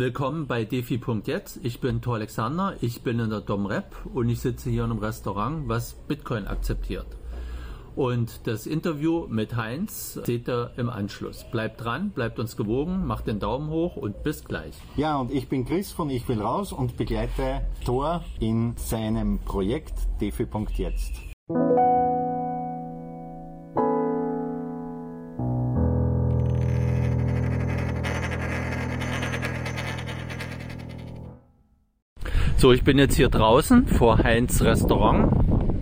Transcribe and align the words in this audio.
Willkommen 0.00 0.46
bei 0.46 0.64
Defi.jetzt. 0.64 1.60
Ich 1.62 1.80
bin 1.80 2.00
Thor 2.00 2.14
Alexander, 2.14 2.74
ich 2.80 3.02
bin 3.02 3.18
in 3.18 3.28
der 3.28 3.42
Domrep 3.42 3.94
und 4.14 4.30
ich 4.30 4.40
sitze 4.40 4.70
hier 4.70 4.84
in 4.84 4.92
einem 4.92 5.00
Restaurant, 5.00 5.68
was 5.68 5.92
Bitcoin 5.92 6.46
akzeptiert. 6.46 7.04
Und 7.96 8.46
das 8.46 8.66
Interview 8.66 9.26
mit 9.28 9.56
Heinz 9.56 10.14
seht 10.24 10.48
ihr 10.48 10.70
im 10.78 10.88
Anschluss. 10.88 11.44
Bleibt 11.50 11.84
dran, 11.84 12.12
bleibt 12.12 12.38
uns 12.38 12.56
gewogen, 12.56 13.06
macht 13.06 13.26
den 13.26 13.40
Daumen 13.40 13.68
hoch 13.68 13.96
und 13.96 14.22
bis 14.22 14.42
gleich. 14.42 14.74
Ja, 14.96 15.18
und 15.18 15.30
ich 15.30 15.50
bin 15.50 15.66
Chris 15.66 15.92
von 15.92 16.08
Ich 16.08 16.26
will 16.30 16.40
raus 16.40 16.72
und 16.72 16.96
begleite 16.96 17.60
Thor 17.84 18.24
in 18.38 18.72
seinem 18.78 19.38
Projekt 19.40 19.92
Defi.jetzt. 20.18 21.29
So, 32.60 32.74
ich 32.74 32.84
bin 32.84 32.98
jetzt 32.98 33.16
hier 33.16 33.30
draußen 33.30 33.86
vor 33.86 34.18
Heinz 34.18 34.60
Restaurant. 34.60 35.32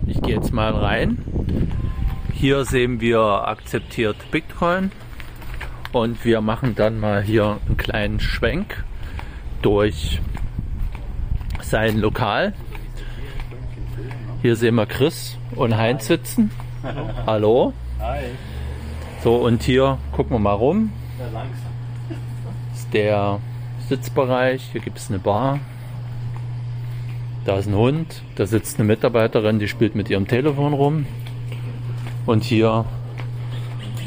Ich 0.07 0.21
gehe 0.21 0.35
jetzt 0.35 0.53
mal 0.53 0.73
rein. 0.73 1.17
Hier 2.33 2.63
sehen 2.63 3.01
wir 3.01 3.19
akzeptiert 3.19 4.15
Bitcoin 4.31 4.89
und 5.91 6.23
wir 6.23 6.39
machen 6.39 6.75
dann 6.75 6.97
mal 6.97 7.21
hier 7.21 7.57
einen 7.67 7.75
kleinen 7.75 8.21
Schwenk 8.21 8.85
durch 9.61 10.21
sein 11.61 11.97
Lokal. 11.97 12.53
Hier 14.41 14.55
sehen 14.55 14.75
wir 14.75 14.85
Chris 14.85 15.37
und 15.57 15.75
Heinz 15.75 16.07
sitzen. 16.07 16.49
Hallo. 17.25 17.73
Hi. 17.99 18.21
So, 19.21 19.35
und 19.35 19.63
hier 19.63 19.97
gucken 20.13 20.31
wir 20.31 20.39
mal 20.39 20.53
rum. 20.53 20.93
Das 21.19 22.79
ist 22.79 22.93
der 22.93 23.41
Sitzbereich. 23.89 24.69
Hier 24.71 24.79
gibt 24.79 24.97
es 24.97 25.09
eine 25.09 25.19
Bar. 25.19 25.59
Da 27.49 27.57
ist 27.57 27.65
ein 27.65 27.73
Hund. 27.73 28.21
Da 28.35 28.45
sitzt 28.45 28.77
eine 28.77 28.85
Mitarbeiterin, 28.85 29.57
die 29.57 29.67
spielt 29.67 29.95
mit 29.95 30.07
ihrem 30.07 30.27
Telefon 30.27 30.71
rum. 30.71 31.07
Und 32.27 32.43
hier 32.43 32.85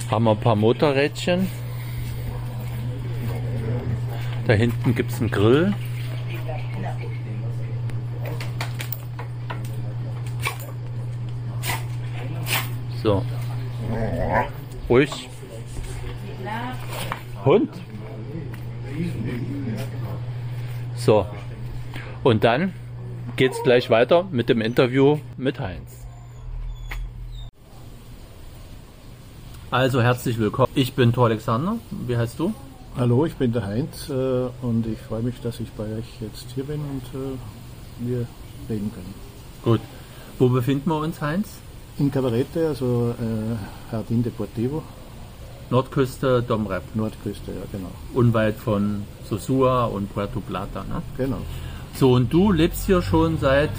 haben 0.09 0.25
wir 0.27 0.31
ein 0.31 0.39
paar 0.39 0.55
Motorrädchen. 0.55 1.49
Da 4.47 4.53
hinten 4.53 4.95
gibt 4.95 5.11
es 5.11 5.19
einen 5.19 5.33
Grill. 5.33 5.75
So. 13.03 13.25
Ruhig. 14.89 15.29
Hund. 17.45 17.71
So. 20.95 21.27
Und 22.23 22.45
dann 22.45 22.73
geht 23.37 23.53
es 23.53 23.63
gleich 23.63 23.91
weiter 23.91 24.27
mit 24.31 24.49
dem 24.49 24.61
Interview 24.61 25.19
mit 25.37 25.59
Heinz. 25.61 25.91
Also 29.71 30.03
herzlich 30.03 30.39
willkommen. 30.39 30.71
Ich 30.75 30.93
bin 30.93 31.13
Thor 31.13 31.27
Alexander. 31.27 31.77
Wie 32.07 32.17
heißt 32.17 32.39
du? 32.39 32.53
Hallo, 32.97 33.25
ich 33.25 33.35
bin 33.37 33.53
der 33.53 33.65
Heinz 33.65 34.11
äh, 34.11 34.13
und 34.61 34.87
ich 34.87 34.99
freue 34.99 35.23
mich, 35.23 35.41
dass 35.41 35.61
ich 35.61 35.71
bei 35.73 35.85
euch 35.85 36.21
jetzt 36.21 36.47
hier 36.55 36.65
bin 36.65 36.81
und 36.81 37.03
äh, 37.15 38.07
wir 38.07 38.27
reden 38.69 38.93
können. 38.93 39.15
Gut. 39.65 39.81
Wo 40.39 40.49
befinden 40.51 40.91
wir 40.91 40.99
uns, 40.99 41.23
Heinz? 41.23 41.49
In 41.99 42.11
Cabarete, 42.11 42.69
also 42.69 43.15
äh, 43.19 43.93
Jardin 43.93 44.23
Deportivo. 44.23 44.83
Nordküste 45.71 46.43
Domrep. 46.43 46.83
Nordküste, 46.95 47.53
ja, 47.53 47.63
genau. 47.73 47.91
Unweit 48.13 48.57
von 48.57 49.05
Sosua 49.27 49.87
und 49.87 50.13
Puerto 50.13 50.41
Plata, 50.41 50.85
ne? 50.85 51.01
Genau. 51.17 51.39
So, 51.95 52.15
und 52.15 52.33
du 52.33 52.53
lebst 52.53 52.87
hier 52.87 53.03
schon 53.03 53.39
seit 53.39 53.71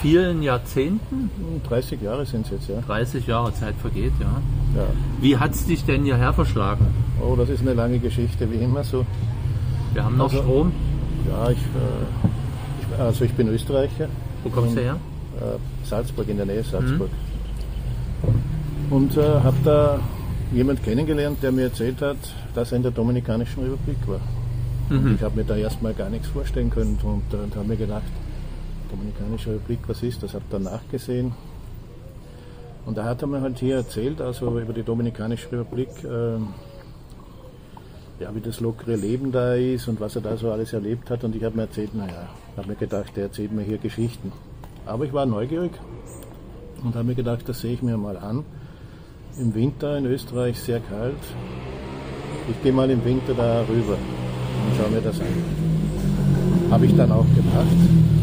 vielen 0.00 0.42
Jahrzehnten? 0.42 1.30
30 1.68 2.00
Jahre 2.00 2.24
sind 2.24 2.46
es 2.46 2.52
jetzt, 2.52 2.68
ja. 2.68 2.80
30 2.80 3.26
Jahre, 3.26 3.52
Zeit 3.52 3.74
vergeht, 3.80 4.12
ja. 4.20 4.40
ja. 4.80 4.86
Wie 5.20 5.36
hat 5.36 5.52
es 5.52 5.66
dich 5.66 5.84
denn 5.84 6.04
hierher 6.04 6.32
verschlagen? 6.32 6.86
Oh, 7.20 7.34
das 7.36 7.48
ist 7.48 7.60
eine 7.60 7.74
lange 7.74 7.98
Geschichte, 7.98 8.50
wie 8.50 8.56
immer 8.56 8.84
so. 8.84 9.04
Wir 9.92 10.04
haben 10.04 10.16
noch 10.16 10.30
also, 10.32 10.42
Strom? 10.42 10.72
Ja, 11.28 11.50
ich, 11.50 11.58
äh, 11.58 12.94
ich, 12.94 13.00
also 13.00 13.24
ich 13.24 13.32
bin 13.32 13.48
Österreicher. 13.48 14.08
Wo 14.44 14.50
kommst 14.50 14.76
du 14.76 14.80
her? 14.80 14.96
Äh, 15.40 15.86
Salzburg, 15.86 16.28
in 16.28 16.36
der 16.36 16.46
Nähe 16.46 16.62
Salzburg. 16.62 17.10
Mhm. 17.10 18.94
Und 18.94 19.16
äh, 19.16 19.20
habe 19.20 19.56
da 19.64 19.98
jemand 20.52 20.82
kennengelernt, 20.82 21.42
der 21.42 21.52
mir 21.52 21.64
erzählt 21.64 22.00
hat, 22.00 22.16
dass 22.54 22.72
er 22.72 22.76
in 22.76 22.82
der 22.82 22.92
Dominikanischen 22.92 23.62
Republik 23.62 23.98
war. 24.06 24.20
Mhm. 24.90 25.14
ich 25.16 25.22
habe 25.22 25.36
mir 25.36 25.44
da 25.44 25.56
erstmal 25.56 25.94
gar 25.94 26.08
nichts 26.08 26.28
vorstellen 26.28 26.70
können 26.70 26.98
und, 27.02 27.34
und 27.34 27.56
habe 27.56 27.68
mir 27.68 27.76
gedacht, 27.76 28.04
Dominikanische 28.90 29.50
Republik, 29.50 29.80
was 29.86 30.02
ist 30.02 30.22
das? 30.22 30.34
Habe 30.34 30.44
dann 30.50 30.62
nachgesehen. 30.62 31.32
Und 32.86 32.96
da 32.96 33.04
hat 33.04 33.20
er 33.20 33.28
mir 33.28 33.42
halt 33.42 33.58
hier 33.58 33.76
erzählt, 33.76 34.20
also 34.20 34.58
über 34.58 34.72
die 34.72 34.82
Dominikanische 34.82 35.52
Republik, 35.52 35.90
äh, 36.04 36.38
ja, 38.20 38.34
wie 38.34 38.40
das 38.40 38.60
lockere 38.60 38.96
Leben 38.96 39.30
da 39.30 39.54
ist 39.54 39.88
und 39.88 40.00
was 40.00 40.16
er 40.16 40.22
da 40.22 40.36
so 40.36 40.50
alles 40.50 40.72
erlebt 40.72 41.10
hat. 41.10 41.22
Und 41.22 41.36
ich 41.36 41.44
habe 41.44 41.54
mir 41.56 41.62
erzählt, 41.62 41.94
naja, 41.94 42.30
habe 42.56 42.68
mir 42.68 42.76
gedacht, 42.76 43.14
der 43.14 43.24
erzählt 43.24 43.52
mir 43.52 43.62
hier 43.62 43.78
Geschichten. 43.78 44.32
Aber 44.86 45.04
ich 45.04 45.12
war 45.12 45.26
neugierig 45.26 45.72
und 46.82 46.94
habe 46.94 47.04
mir 47.04 47.14
gedacht, 47.14 47.46
das 47.46 47.60
sehe 47.60 47.74
ich 47.74 47.82
mir 47.82 47.98
mal 47.98 48.16
an. 48.16 48.44
Im 49.38 49.54
Winter 49.54 49.98
in 49.98 50.06
Österreich 50.06 50.58
sehr 50.58 50.80
kalt. 50.80 51.14
Ich 52.50 52.62
gehe 52.62 52.72
mal 52.72 52.88
im 52.90 53.04
Winter 53.04 53.34
da 53.34 53.60
rüber 53.68 53.98
und 54.64 54.76
schaue 54.76 54.90
mir 54.90 55.00
das 55.00 55.20
an. 55.20 55.26
Habe 56.70 56.86
ich 56.86 56.96
dann 56.96 57.12
auch 57.12 57.26
gemacht. 57.34 57.78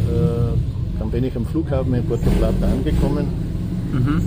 Äh, 0.10 1.00
dann 1.00 1.12
bin 1.12 1.24
ich 1.24 1.36
am 1.36 1.46
Flughafen 1.46 1.94
in 1.94 2.06
Puerto 2.06 2.30
Plata 2.40 2.66
angekommen. 2.66 3.28
Mhm. 3.92 4.22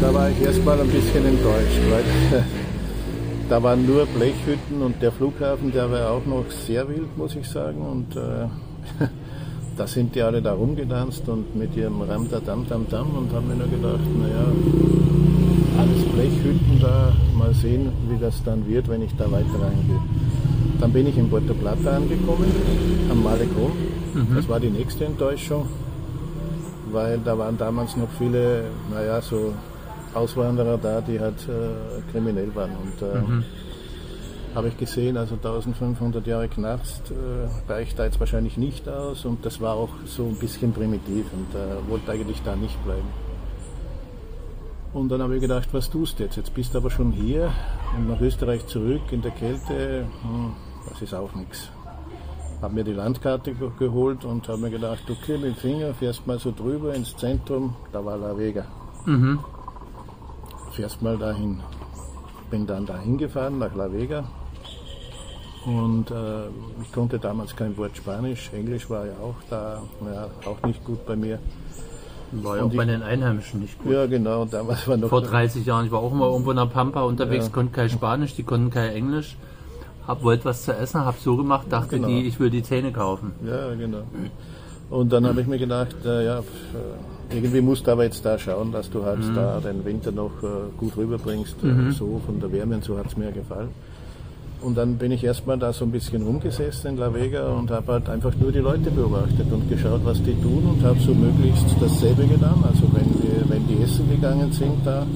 Da 0.00 0.14
war 0.14 0.30
ich 0.30 0.40
erstmal 0.40 0.80
ein 0.80 0.88
bisschen 0.88 1.24
enttäuscht, 1.26 1.80
weil 1.90 2.42
da 3.48 3.62
waren 3.62 3.86
nur 3.86 4.06
Blechhütten 4.06 4.82
und 4.82 5.02
der 5.02 5.12
Flughafen, 5.12 5.72
der 5.72 5.90
war 5.90 6.10
auch 6.12 6.24
noch 6.26 6.50
sehr 6.66 6.88
wild, 6.88 7.16
muss 7.18 7.36
ich 7.36 7.48
sagen. 7.48 7.80
Und 7.80 8.16
äh, 8.16 8.46
da 9.76 9.86
sind 9.86 10.14
die 10.14 10.22
alle 10.22 10.40
da 10.40 10.52
rumgetanzt 10.52 11.28
und 11.28 11.56
mit 11.56 11.76
ihrem 11.76 12.00
Ramda 12.02 12.40
Dam 12.40 12.66
Dam 12.68 12.86
Dam 12.88 13.10
und 13.16 13.32
haben 13.32 13.48
mir 13.48 13.56
nur 13.56 13.68
gedacht, 13.68 14.00
naja, 14.18 14.46
alles 15.78 16.04
Blechhütten 16.04 16.80
da, 16.80 17.12
mal 17.36 17.54
sehen, 17.54 17.90
wie 18.08 18.18
das 18.18 18.42
dann 18.44 18.66
wird, 18.68 18.88
wenn 18.88 19.02
ich 19.02 19.14
da 19.16 19.30
weiter 19.30 19.60
reingehe. 19.60 20.00
Dann 20.80 20.92
bin 20.92 21.06
ich 21.06 21.18
in 21.18 21.28
Puerto 21.28 21.52
Plata 21.52 21.96
angekommen, 21.96 22.50
am 23.10 23.22
Malecon. 23.22 23.72
Mhm. 24.14 24.34
Das 24.34 24.48
war 24.48 24.58
die 24.58 24.70
nächste 24.70 25.04
Enttäuschung, 25.04 25.68
weil 26.90 27.18
da 27.18 27.36
waren 27.36 27.58
damals 27.58 27.96
noch 27.96 28.08
viele, 28.18 28.64
naja, 28.90 29.20
so 29.20 29.52
Auswanderer 30.14 30.78
da, 30.78 31.00
die 31.02 31.20
halt 31.20 31.46
äh, 31.48 32.10
kriminell 32.10 32.54
waren. 32.54 32.70
Und 32.70 33.02
äh, 33.02 33.20
mhm. 33.20 33.44
habe 34.54 34.68
ich 34.68 34.78
gesehen, 34.78 35.18
also 35.18 35.34
1500 35.34 36.26
Jahre 36.26 36.48
Knast 36.48 37.10
äh, 37.10 37.70
reicht 37.70 37.98
da 37.98 38.06
jetzt 38.06 38.18
wahrscheinlich 38.18 38.56
nicht 38.56 38.88
aus 38.88 39.24
und 39.26 39.44
das 39.44 39.60
war 39.60 39.74
auch 39.74 39.90
so 40.06 40.24
ein 40.24 40.36
bisschen 40.36 40.72
primitiv 40.72 41.26
und 41.32 41.54
äh, 41.54 41.90
wollte 41.90 42.10
eigentlich 42.10 42.40
da 42.42 42.56
nicht 42.56 42.82
bleiben. 42.84 43.08
Und 44.92 45.10
dann 45.10 45.22
habe 45.22 45.36
ich 45.36 45.40
gedacht, 45.40 45.68
was 45.72 45.88
tust 45.88 46.18
du 46.18 46.24
jetzt? 46.24 46.36
Jetzt 46.36 46.52
bist 46.54 46.74
du 46.74 46.78
aber 46.78 46.90
schon 46.90 47.12
hier 47.12 47.52
und 47.96 48.08
nach 48.08 48.20
Österreich 48.20 48.66
zurück 48.66 49.02
in 49.12 49.22
der 49.22 49.30
Kälte, 49.30 50.06
hm, 50.22 50.52
das 50.88 51.02
ist 51.02 51.14
auch 51.14 51.34
nichts 51.34 51.70
habe 52.62 52.74
mir 52.74 52.84
die 52.84 52.92
Landkarte 52.92 53.54
geholt 53.78 54.24
und 54.24 54.48
habe 54.48 54.58
mir 54.58 54.70
gedacht, 54.70 55.02
okay, 55.08 55.38
mit 55.38 55.44
dem 55.44 55.54
Finger 55.56 55.94
fährst 55.94 56.26
mal 56.26 56.38
so 56.38 56.52
drüber 56.52 56.94
ins 56.94 57.16
Zentrum, 57.16 57.74
da 57.92 58.04
war 58.04 58.16
La 58.16 58.36
Vega. 58.36 58.64
Mhm. 59.06 59.40
Fährst 60.72 61.02
mal 61.02 61.16
dahin. 61.16 61.60
Bin 62.50 62.66
dann 62.66 62.84
dahin 62.84 63.16
gefahren, 63.16 63.58
nach 63.58 63.74
La 63.74 63.90
Vega. 63.92 64.24
Und 65.64 66.10
äh, 66.10 66.48
ich 66.82 66.92
konnte 66.92 67.18
damals 67.18 67.54
kein 67.54 67.76
Wort 67.76 67.96
Spanisch, 67.96 68.50
Englisch 68.52 68.88
war 68.88 69.06
ja 69.06 69.12
auch 69.22 69.36
da, 69.50 69.82
ja, 70.06 70.28
auch 70.48 70.62
nicht 70.66 70.84
gut 70.84 71.04
bei 71.06 71.16
mir. 71.16 71.38
War 72.32 72.58
ja 72.58 72.62
auch 72.62 72.70
ich, 72.70 72.76
bei 72.76 72.84
den 72.84 73.02
Einheimischen 73.02 73.60
nicht 73.60 73.78
gut. 73.82 73.92
Ja, 73.92 74.06
genau. 74.06 74.44
Damals 74.44 74.86
war 74.88 74.96
noch 74.96 75.08
Vor 75.08 75.22
30 75.22 75.66
Jahren, 75.66 75.86
ich 75.86 75.92
war 75.92 76.00
auch 76.00 76.12
mal 76.12 76.30
irgendwo 76.30 76.50
in 76.50 76.56
der 76.56 76.66
Pampa 76.66 77.02
unterwegs, 77.02 77.46
ja. 77.46 77.52
konnte 77.52 77.72
kein 77.72 77.90
Spanisch, 77.90 78.34
die 78.34 78.42
konnten 78.42 78.70
kein 78.70 78.90
Englisch 78.90 79.36
hab 80.10 80.24
wollte 80.24 80.44
was 80.44 80.64
zu 80.64 80.72
essen, 80.72 81.04
hab 81.04 81.18
so 81.18 81.36
gemacht, 81.36 81.66
dachte 81.70 81.96
genau. 81.96 82.08
die, 82.08 82.26
ich 82.26 82.40
will 82.40 82.50
die 82.50 82.64
Zähne 82.64 82.90
kaufen. 82.90 83.32
Ja, 83.46 83.72
genau. 83.74 84.02
Und 84.90 85.12
dann 85.12 85.24
habe 85.24 85.40
ich 85.40 85.46
mir 85.46 85.58
gedacht, 85.58 85.94
äh, 86.04 86.26
ja, 86.26 86.42
irgendwie 87.30 87.60
musst 87.60 87.86
du 87.86 87.92
aber 87.92 88.02
jetzt 88.04 88.24
da 88.24 88.36
schauen, 88.36 88.72
dass 88.72 88.90
du 88.90 89.04
halt 89.04 89.20
mhm. 89.20 89.34
da 89.36 89.60
den 89.60 89.84
Winter 89.84 90.10
noch 90.10 90.32
äh, 90.42 90.48
gut 90.76 90.96
rüberbringst. 90.96 91.62
Äh, 91.62 91.66
mhm. 91.66 91.92
So 91.92 92.20
von 92.26 92.40
der 92.40 92.50
Wärme 92.50 92.74
und 92.74 92.84
so 92.84 92.98
hat 92.98 93.06
es 93.06 93.16
mir 93.16 93.30
gefallen. 93.30 93.68
Und 94.62 94.76
dann 94.76 94.96
bin 94.96 95.12
ich 95.12 95.22
erstmal 95.22 95.58
da 95.58 95.72
so 95.72 95.84
ein 95.84 95.92
bisschen 95.92 96.22
rumgesessen 96.22 96.90
in 96.90 96.96
La 96.96 97.14
Vega 97.14 97.48
und 97.52 97.70
habe 97.70 97.92
halt 97.92 98.08
einfach 98.08 98.34
nur 98.34 98.50
die 98.50 98.58
Leute 98.58 98.90
beobachtet 98.90 99.50
und 99.52 99.70
geschaut, 99.70 100.00
was 100.04 100.20
die 100.24 100.34
tun 100.34 100.66
und 100.70 100.84
habe 100.84 100.98
so 100.98 101.14
möglichst 101.14 101.76
dasselbe 101.80 102.26
getan. 102.26 102.62
Also 102.68 102.82
wenn, 102.92 103.10
wir, 103.22 103.48
wenn 103.48 103.66
die 103.68 103.80
essen 103.80 104.10
gegangen 104.10 104.52
sind 104.52 104.84
da, 104.84 105.06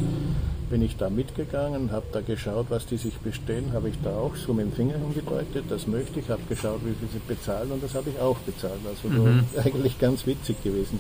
bin 0.71 0.83
ich 0.83 0.97
da 0.97 1.11
mitgegangen, 1.11 1.93
habe 1.93 2.07
da 2.13 2.21
geschaut, 2.21 2.67
was 2.69 2.87
die 2.87 2.97
sich 2.97 3.15
bestellen, 3.19 3.73
habe 3.73 3.89
ich 3.89 3.97
da 4.03 4.17
auch 4.17 4.35
so 4.37 4.53
mit 4.53 4.67
dem 4.67 4.73
Finger 4.73 4.97
hingedeutet, 4.99 5.65
das 5.69 5.87
möchte 5.87 6.21
ich, 6.21 6.29
habe 6.29 6.43
geschaut, 6.49 6.81
wie 6.85 6.95
viel 6.95 7.09
sie 7.13 7.21
bezahlen 7.27 7.71
und 7.71 7.83
das 7.83 7.95
habe 7.95 8.11
ich 8.11 8.19
auch 8.21 8.39
bezahlt. 8.39 8.81
Also 8.89 9.09
mhm. 9.09 9.45
eigentlich 9.65 9.99
ganz 9.99 10.27
witzig 10.27 10.63
gewesen. 10.63 10.99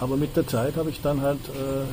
Aber 0.00 0.16
mit 0.16 0.36
der 0.36 0.46
Zeit 0.46 0.76
habe 0.76 0.90
ich 0.90 1.00
dann 1.00 1.22
halt 1.22 1.40
äh, 1.48 1.92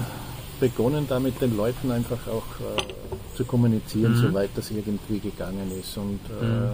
begonnen, 0.60 1.08
da 1.10 1.20
mit 1.20 1.42
den 1.42 1.58
Leuten 1.58 1.92
einfach 1.92 2.28
auch 2.28 2.46
äh, 2.60 3.36
zu 3.36 3.46
kommunizieren, 3.46 4.14
mhm. 4.14 4.28
soweit 4.28 4.52
das 4.56 4.72
irgendwie 4.72 5.20
gegangen 5.20 5.72
ist. 5.80 5.98
Und 5.98 6.20
äh, 6.42 6.46
mhm. 6.46 6.72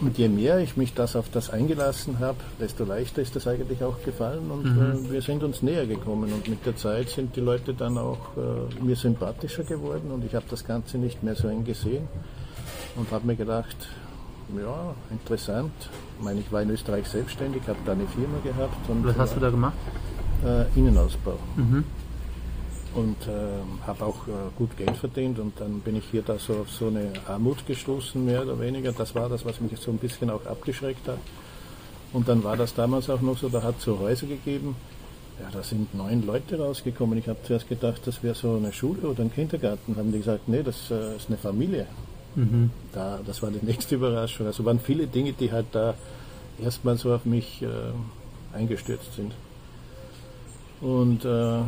Und 0.00 0.16
je 0.16 0.28
mehr 0.28 0.58
ich 0.58 0.76
mich 0.76 0.94
das 0.94 1.14
auf 1.14 1.28
das 1.30 1.50
eingelassen 1.50 2.20
habe, 2.20 2.38
desto 2.58 2.84
leichter 2.84 3.20
ist 3.20 3.36
das 3.36 3.46
eigentlich 3.46 3.82
auch 3.84 4.02
gefallen 4.02 4.50
und 4.50 4.64
mhm. 4.64 5.06
äh, 5.06 5.10
wir 5.12 5.22
sind 5.22 5.42
uns 5.42 5.62
näher 5.62 5.86
gekommen 5.86 6.32
und 6.32 6.48
mit 6.48 6.64
der 6.64 6.74
Zeit 6.76 7.10
sind 7.10 7.36
die 7.36 7.40
Leute 7.40 7.74
dann 7.74 7.98
auch 7.98 8.18
äh, 8.36 8.82
mir 8.82 8.96
sympathischer 8.96 9.64
geworden 9.64 10.10
und 10.10 10.24
ich 10.24 10.34
habe 10.34 10.46
das 10.48 10.66
Ganze 10.66 10.96
nicht 10.96 11.22
mehr 11.22 11.34
so 11.34 11.48
eng 11.48 11.64
gesehen 11.64 12.08
und 12.96 13.10
habe 13.10 13.26
mir 13.26 13.36
gedacht, 13.36 13.76
ja, 14.56 14.94
interessant. 15.10 15.72
Ich 16.18 16.24
meine, 16.24 16.40
ich 16.40 16.50
war 16.50 16.62
in 16.62 16.70
Österreich 16.70 17.06
selbstständig, 17.06 17.62
habe 17.68 17.78
da 17.84 17.92
eine 17.92 18.06
Firma 18.06 18.38
gehabt. 18.42 18.88
Und, 18.88 19.06
Was 19.06 19.16
hast 19.16 19.36
du 19.36 19.40
da 19.40 19.50
gemacht? 19.50 19.74
Äh, 20.44 20.78
Innenausbau. 20.78 21.38
Mhm 21.56 21.84
und 22.94 23.16
äh, 23.26 23.86
habe 23.86 24.04
auch 24.04 24.26
äh, 24.26 24.32
gut 24.56 24.76
Geld 24.76 24.96
verdient 24.96 25.38
und 25.38 25.60
dann 25.60 25.80
bin 25.80 25.96
ich 25.96 26.04
hier 26.10 26.22
da 26.22 26.38
so 26.38 26.54
auf 26.54 26.70
so 26.70 26.88
eine 26.88 27.12
Armut 27.28 27.66
gestoßen, 27.66 28.24
mehr 28.24 28.42
oder 28.42 28.58
weniger. 28.58 28.92
Das 28.92 29.14
war 29.14 29.28
das, 29.28 29.44
was 29.44 29.60
mich 29.60 29.78
so 29.78 29.90
ein 29.90 29.98
bisschen 29.98 30.30
auch 30.30 30.44
abgeschreckt 30.46 31.06
hat. 31.06 31.18
Und 32.12 32.28
dann 32.28 32.42
war 32.42 32.56
das 32.56 32.74
damals 32.74 33.08
auch 33.08 33.20
noch 33.20 33.38
so, 33.38 33.48
da 33.48 33.62
hat 33.62 33.78
es 33.78 33.84
so 33.84 33.98
Häuser 34.00 34.26
gegeben, 34.26 34.74
ja, 35.40 35.48
da 35.52 35.62
sind 35.62 35.94
neun 35.94 36.26
Leute 36.26 36.58
rausgekommen. 36.58 37.18
Ich 37.18 37.28
habe 37.28 37.38
zuerst 37.44 37.68
gedacht, 37.68 38.02
das 38.04 38.22
wäre 38.22 38.34
so 38.34 38.56
eine 38.56 38.72
Schule 38.72 39.08
oder 39.08 39.22
ein 39.22 39.32
Kindergarten. 39.32 39.96
Haben 39.96 40.12
die 40.12 40.18
gesagt, 40.18 40.48
nee, 40.48 40.62
das 40.62 40.90
äh, 40.90 41.16
ist 41.16 41.28
eine 41.28 41.38
Familie. 41.38 41.86
Mhm. 42.34 42.70
Da, 42.92 43.20
das 43.24 43.42
war 43.42 43.50
die 43.50 43.58
nächste 43.64 43.94
Überraschung. 43.94 44.46
Also 44.46 44.64
waren 44.64 44.80
viele 44.80 45.06
Dinge, 45.06 45.32
die 45.32 45.50
halt 45.50 45.66
da 45.72 45.94
erstmal 46.62 46.96
so 46.98 47.14
auf 47.14 47.24
mich 47.24 47.62
äh, 47.62 47.66
eingestürzt 48.56 49.14
sind. 49.14 49.32
Und 50.82 51.24
äh, 51.24 51.60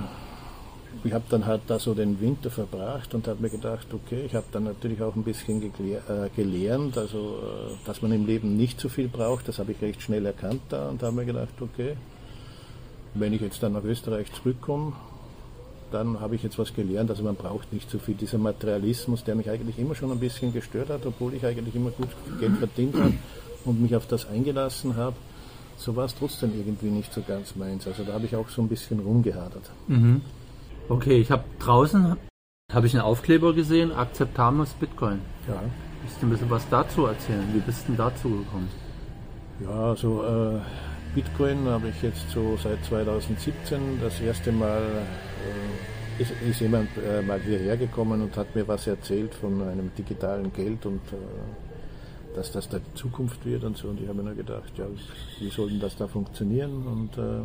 ich 1.04 1.12
habe 1.12 1.24
dann 1.28 1.46
halt 1.46 1.62
da 1.66 1.78
so 1.78 1.94
den 1.94 2.20
Winter 2.20 2.50
verbracht 2.50 3.14
und 3.14 3.26
habe 3.26 3.42
mir 3.42 3.50
gedacht, 3.50 3.86
okay, 3.92 4.24
ich 4.24 4.34
habe 4.34 4.46
dann 4.52 4.64
natürlich 4.64 5.02
auch 5.02 5.16
ein 5.16 5.24
bisschen 5.24 5.62
äh, 5.62 6.28
gelernt, 6.34 6.96
also 6.98 7.18
äh, 7.18 7.86
dass 7.86 8.02
man 8.02 8.12
im 8.12 8.26
Leben 8.26 8.56
nicht 8.56 8.80
so 8.80 8.88
viel 8.88 9.08
braucht, 9.08 9.48
das 9.48 9.58
habe 9.58 9.72
ich 9.72 9.82
recht 9.82 10.02
schnell 10.02 10.26
erkannt 10.26 10.62
da 10.68 10.88
und 10.88 11.02
habe 11.02 11.16
mir 11.16 11.24
gedacht, 11.24 11.54
okay, 11.60 11.96
wenn 13.14 13.32
ich 13.32 13.40
jetzt 13.40 13.62
dann 13.62 13.72
nach 13.72 13.84
Österreich 13.84 14.32
zurückkomme, 14.32 14.92
dann 15.90 16.20
habe 16.20 16.34
ich 16.34 16.42
jetzt 16.42 16.58
was 16.58 16.72
gelernt, 16.72 17.10
also 17.10 17.22
man 17.22 17.36
braucht 17.36 17.72
nicht 17.72 17.90
so 17.90 17.98
viel. 17.98 18.14
Dieser 18.14 18.38
Materialismus, 18.38 19.24
der 19.24 19.34
mich 19.34 19.50
eigentlich 19.50 19.78
immer 19.78 19.94
schon 19.94 20.10
ein 20.10 20.18
bisschen 20.18 20.52
gestört 20.52 20.88
hat, 20.88 21.04
obwohl 21.04 21.34
ich 21.34 21.44
eigentlich 21.44 21.74
immer 21.74 21.90
gut 21.90 22.08
Geld 22.40 22.56
verdient 22.56 22.94
habe 22.96 23.14
und 23.64 23.82
mich 23.82 23.94
auf 23.94 24.06
das 24.06 24.26
eingelassen 24.26 24.96
habe, 24.96 25.16
so 25.76 25.94
war 25.96 26.06
es 26.06 26.14
trotzdem 26.14 26.52
irgendwie 26.56 26.90
nicht 26.90 27.12
so 27.12 27.22
ganz 27.22 27.56
meins. 27.56 27.86
Also 27.86 28.04
da 28.04 28.14
habe 28.14 28.24
ich 28.24 28.36
auch 28.36 28.48
so 28.48 28.62
ein 28.62 28.68
bisschen 28.68 29.00
rumgehadert. 29.00 29.70
Mhm. 29.88 30.22
Okay, 30.88 31.20
ich 31.20 31.30
habe 31.30 31.44
draußen 31.58 32.16
habe 32.72 32.86
ich 32.86 32.94
einen 32.94 33.02
Aufkleber 33.02 33.52
gesehen, 33.52 33.92
Akzeptables 33.92 34.70
Bitcoin. 34.74 35.20
Ja. 35.46 35.62
Willst 36.02 36.20
du 36.20 36.26
ein 36.26 36.30
bisschen 36.30 36.50
was 36.50 36.68
dazu 36.68 37.06
erzählen? 37.06 37.44
Wie 37.52 37.60
bist 37.60 37.82
du 37.82 37.88
denn 37.88 37.96
dazu 37.98 38.28
gekommen? 38.30 38.68
Ja, 39.60 39.90
also 39.90 40.24
äh, 40.24 40.60
Bitcoin 41.14 41.66
habe 41.66 41.88
ich 41.88 42.02
jetzt 42.02 42.30
so 42.30 42.56
seit 42.56 42.84
2017 42.84 44.00
das 44.02 44.20
erste 44.20 44.50
Mal 44.50 44.82
äh, 44.82 46.22
ist, 46.22 46.32
ist, 46.48 46.60
jemand 46.60 46.88
äh, 46.96 47.22
mal 47.22 47.40
hierher 47.40 47.76
gekommen 47.76 48.22
und 48.22 48.36
hat 48.36 48.54
mir 48.54 48.66
was 48.66 48.86
erzählt 48.86 49.34
von 49.34 49.62
einem 49.62 49.90
digitalen 49.96 50.52
Geld 50.52 50.84
und 50.86 51.00
äh, 51.12 52.34
dass 52.34 52.50
das 52.50 52.68
da 52.68 52.78
die 52.78 52.94
Zukunft 52.94 53.44
wird 53.44 53.62
und 53.64 53.76
so. 53.76 53.88
Und 53.88 54.00
ich 54.00 54.08
habe 54.08 54.18
mir 54.18 54.24
nur 54.24 54.34
gedacht, 54.34 54.72
ja, 54.76 54.86
wie 55.38 55.50
soll 55.50 55.68
denn 55.68 55.80
das 55.80 55.96
da 55.96 56.08
funktionieren? 56.08 56.86
Und 56.86 57.18
äh, 57.18 57.42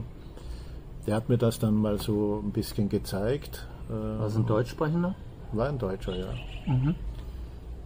der 1.08 1.16
hat 1.16 1.30
mir 1.30 1.38
das 1.38 1.58
dann 1.60 1.76
mal 1.76 2.00
so 2.00 2.44
ein 2.46 2.52
bisschen 2.52 2.90
gezeigt. 2.90 3.66
War 3.88 4.28
es 4.28 4.36
ein 4.36 4.46
Deutschsprechender? 4.46 5.16
War 5.54 5.70
ein 5.70 5.80
Deutscher, 5.80 6.16
ja. 6.16 6.34
Mhm. 6.66 6.96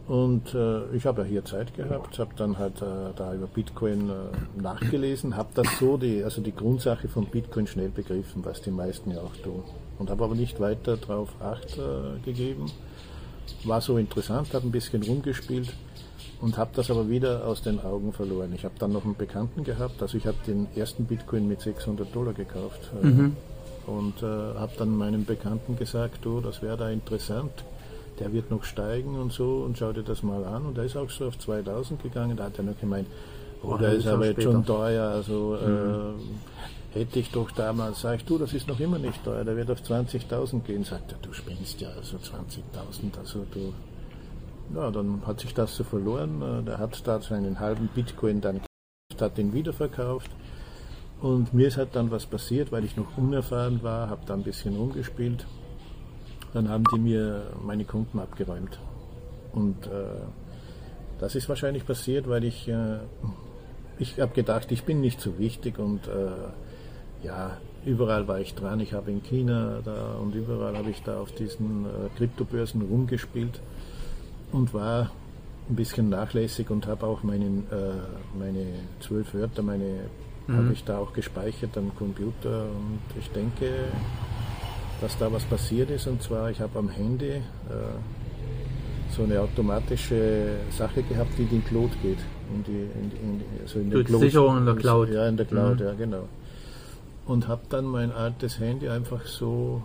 Und 0.08 0.54
äh, 0.56 0.94
ich 0.96 1.06
habe 1.06 1.22
ja 1.22 1.28
hier 1.28 1.46
Zeit 1.46 1.76
gehabt, 1.76 2.18
habe 2.18 2.32
dann 2.36 2.58
halt 2.58 2.82
äh, 2.82 3.14
da 3.16 3.34
über 3.34 3.46
Bitcoin 3.46 4.10
äh, 4.10 4.62
nachgelesen, 4.62 5.38
habe 5.38 5.50
das 5.54 5.68
so, 5.80 5.96
die, 5.96 6.24
also 6.24 6.42
die 6.42 6.54
Grundsache 6.54 7.08
von 7.08 7.28
Bitcoin 7.28 7.68
schnell 7.68 7.90
begriffen, 7.90 8.44
was 8.44 8.62
die 8.62 8.72
meisten 8.72 9.12
ja 9.12 9.20
auch 9.20 9.36
tun. 9.38 9.64
Und 10.00 10.10
habe 10.10 10.24
aber 10.24 10.36
nicht 10.36 10.60
weiter 10.60 10.98
darauf 10.98 11.30
Acht 11.40 11.78
äh, 11.78 12.20
gegeben. 12.26 12.66
War 13.64 13.80
so 13.80 13.98
interessant, 13.98 14.54
habe 14.54 14.68
ein 14.68 14.72
bisschen 14.72 15.04
rumgespielt 15.04 15.72
und 16.42 16.58
habe 16.58 16.72
das 16.74 16.90
aber 16.90 17.08
wieder 17.08 17.46
aus 17.46 17.62
den 17.62 17.80
Augen 17.80 18.14
verloren. 18.14 18.52
Ich 18.56 18.66
habe 18.66 18.74
dann 18.80 18.92
noch 18.92 19.06
einen 19.06 19.16
Bekannten 19.16 19.64
gehabt, 19.64 20.02
also 20.02 20.18
ich 20.18 20.26
habe 20.26 20.38
den 20.46 20.68
ersten 20.76 21.06
Bitcoin 21.06 21.48
mit 21.48 21.62
600 21.62 22.14
Dollar 22.14 22.34
gekauft 22.34 22.80
äh, 23.02 23.06
mhm. 23.06 23.36
und 23.86 24.22
äh, 24.24 24.26
habe 24.26 24.72
dann 24.78 24.98
meinem 24.98 25.24
Bekannten 25.24 25.78
gesagt, 25.78 26.26
du, 26.26 26.42
das 26.42 26.62
wäre 26.62 26.78
da 26.78 26.90
interessant, 26.90 27.52
der 28.20 28.34
wird 28.34 28.50
noch 28.50 28.64
steigen 28.64 29.20
und 29.20 29.32
so 29.32 29.64
und 29.66 29.78
schau 29.78 29.94
dir 29.94 30.04
das 30.04 30.24
mal 30.24 30.44
an 30.44 30.66
und 30.66 30.78
er 30.78 30.86
ist 30.86 30.98
auch 30.98 31.10
so 31.10 31.28
auf 31.28 31.38
2000 31.38 32.02
gegangen, 32.02 32.36
da 32.36 32.46
hat 32.46 32.58
er 32.58 32.64
noch 32.64 32.80
gemeint, 32.80 33.08
oh, 33.64 33.78
der 33.78 33.94
ist 33.94 34.08
aber 34.08 34.26
jetzt 34.26 34.42
schon 34.42 34.66
teuer, 34.66 35.10
also 35.10 35.56
äh, 35.56 35.68
mhm. 35.68 36.20
äh, 36.96 37.00
hätte 37.00 37.20
ich 37.20 37.30
doch 37.30 37.52
damals, 37.52 38.02
sag 38.02 38.18
ich, 38.18 38.26
du, 38.26 38.40
das 38.40 38.54
ist 38.54 38.68
noch 38.68 38.80
immer 38.80 38.98
nicht 38.98 39.24
teuer, 39.24 39.44
der 39.44 39.56
wird 39.56 39.70
auf 39.70 39.82
20.000 39.82 40.62
gehen, 40.62 40.84
sagt 40.84 41.12
er, 41.12 41.20
du 41.22 41.32
spinnst 41.34 41.80
ja, 41.80 41.90
also 41.90 42.18
20.000, 42.18 43.20
also 43.20 43.46
du 43.54 43.74
ja, 44.76 44.92
dann 44.92 45.26
hat 45.26 45.40
sich 45.40 45.54
das 45.54 45.76
so 45.76 45.84
verloren. 45.84 46.42
Äh, 46.42 46.64
der 46.64 46.78
hat 46.78 47.06
da 47.08 47.22
seinen 47.22 47.60
halben 47.60 47.88
Bitcoin 47.88 48.42
dann 48.42 48.62
hat 49.20 49.38
den 49.38 49.54
wiederverkauft. 49.54 50.32
Und 51.22 51.54
mir 51.54 51.68
ist 51.68 51.78
halt 51.78 51.96
dann 51.96 52.10
was 52.10 52.26
passiert, 52.26 52.72
weil 52.72 52.84
ich 52.84 52.98
noch 52.98 53.18
unerfahren 53.18 53.84
war, 53.84 54.10
habe 54.10 54.22
da 54.26 54.34
ein 54.34 54.44
bisschen 54.44 54.76
rumgespielt. 54.76 55.46
Dann 56.54 56.68
haben 56.70 56.84
die 56.94 57.00
mir 57.00 57.52
meine 57.62 57.86
Kunden 57.86 58.20
abgeräumt. 58.20 58.80
Und 59.54 59.86
äh, 59.86 60.26
das 61.20 61.36
ist 61.36 61.48
wahrscheinlich 61.48 61.86
passiert, 61.86 62.28
weil 62.28 62.44
ich, 62.44 62.68
äh, 62.68 62.98
ich 64.00 64.20
habe 64.20 64.34
gedacht, 64.34 64.72
ich 64.72 64.84
bin 64.84 65.02
nicht 65.02 65.22
so 65.22 65.38
wichtig 65.38 65.78
und 65.78 66.08
äh, 66.08 67.26
ja, 67.26 67.58
überall 67.86 68.28
war 68.28 68.40
ich 68.40 68.56
dran. 68.56 68.80
Ich 68.80 68.94
habe 68.94 69.12
in 69.12 69.22
China 69.22 69.82
da 69.86 70.16
und 70.16 70.34
überall 70.34 70.76
habe 70.76 70.90
ich 70.90 71.04
da 71.04 71.20
auf 71.20 71.32
diesen 71.32 71.86
äh, 71.86 72.10
Kryptobörsen 72.18 72.82
rumgespielt 72.82 73.62
und 74.52 74.74
war 74.74 75.12
ein 75.70 75.76
bisschen 75.76 76.10
nachlässig 76.10 76.70
und 76.70 76.88
habe 76.88 77.06
auch 77.06 77.24
meinen, 77.24 77.66
äh, 77.72 78.38
meine 78.38 78.66
zwölf 79.00 79.34
Wörter, 79.34 79.62
meine 79.62 80.02
mhm. 80.48 80.58
habe 80.58 80.74
ich 80.74 80.84
da 80.84 80.98
auch 80.98 81.14
gespeichert 81.14 81.78
am 81.78 81.96
Computer 81.96 82.64
und 82.64 83.02
ich 83.20 83.30
denke, 83.32 83.86
dass 85.00 85.18
da 85.18 85.32
was 85.32 85.44
passiert 85.46 85.90
ist 85.90 86.08
und 86.08 86.22
zwar 86.22 86.52
ich 86.52 86.60
habe 86.60 86.78
am 86.78 86.90
Handy 86.90 87.30
äh, 87.30 87.42
so 89.12 89.24
eine 89.24 89.42
automatische 89.42 90.58
Sache 90.70 91.04
gehabt, 91.04 91.38
die 91.38 91.44
in 91.44 91.50
die 91.50 91.60
Cloud 91.62 91.92
geht. 92.02 92.20
In 92.54 92.64
die, 92.64 92.72
in, 92.72 93.12
in, 93.12 93.42
also 93.62 93.80
in 93.80 93.90
Cloud. 94.06 94.22
Sicherung 94.22 94.58
in 94.58 94.66
der 94.66 94.76
Cloud. 94.76 95.10
Ja, 95.10 95.28
in 95.28 95.38
der 95.38 95.46
Cloud, 95.46 95.80
mhm. 95.80 95.86
ja 95.86 95.94
genau. 95.94 96.30
Und 97.26 97.48
habe 97.48 97.62
dann 97.70 97.86
mein 97.86 98.12
altes 98.12 98.60
Handy 98.60 98.90
einfach 98.90 99.26
so 99.26 99.82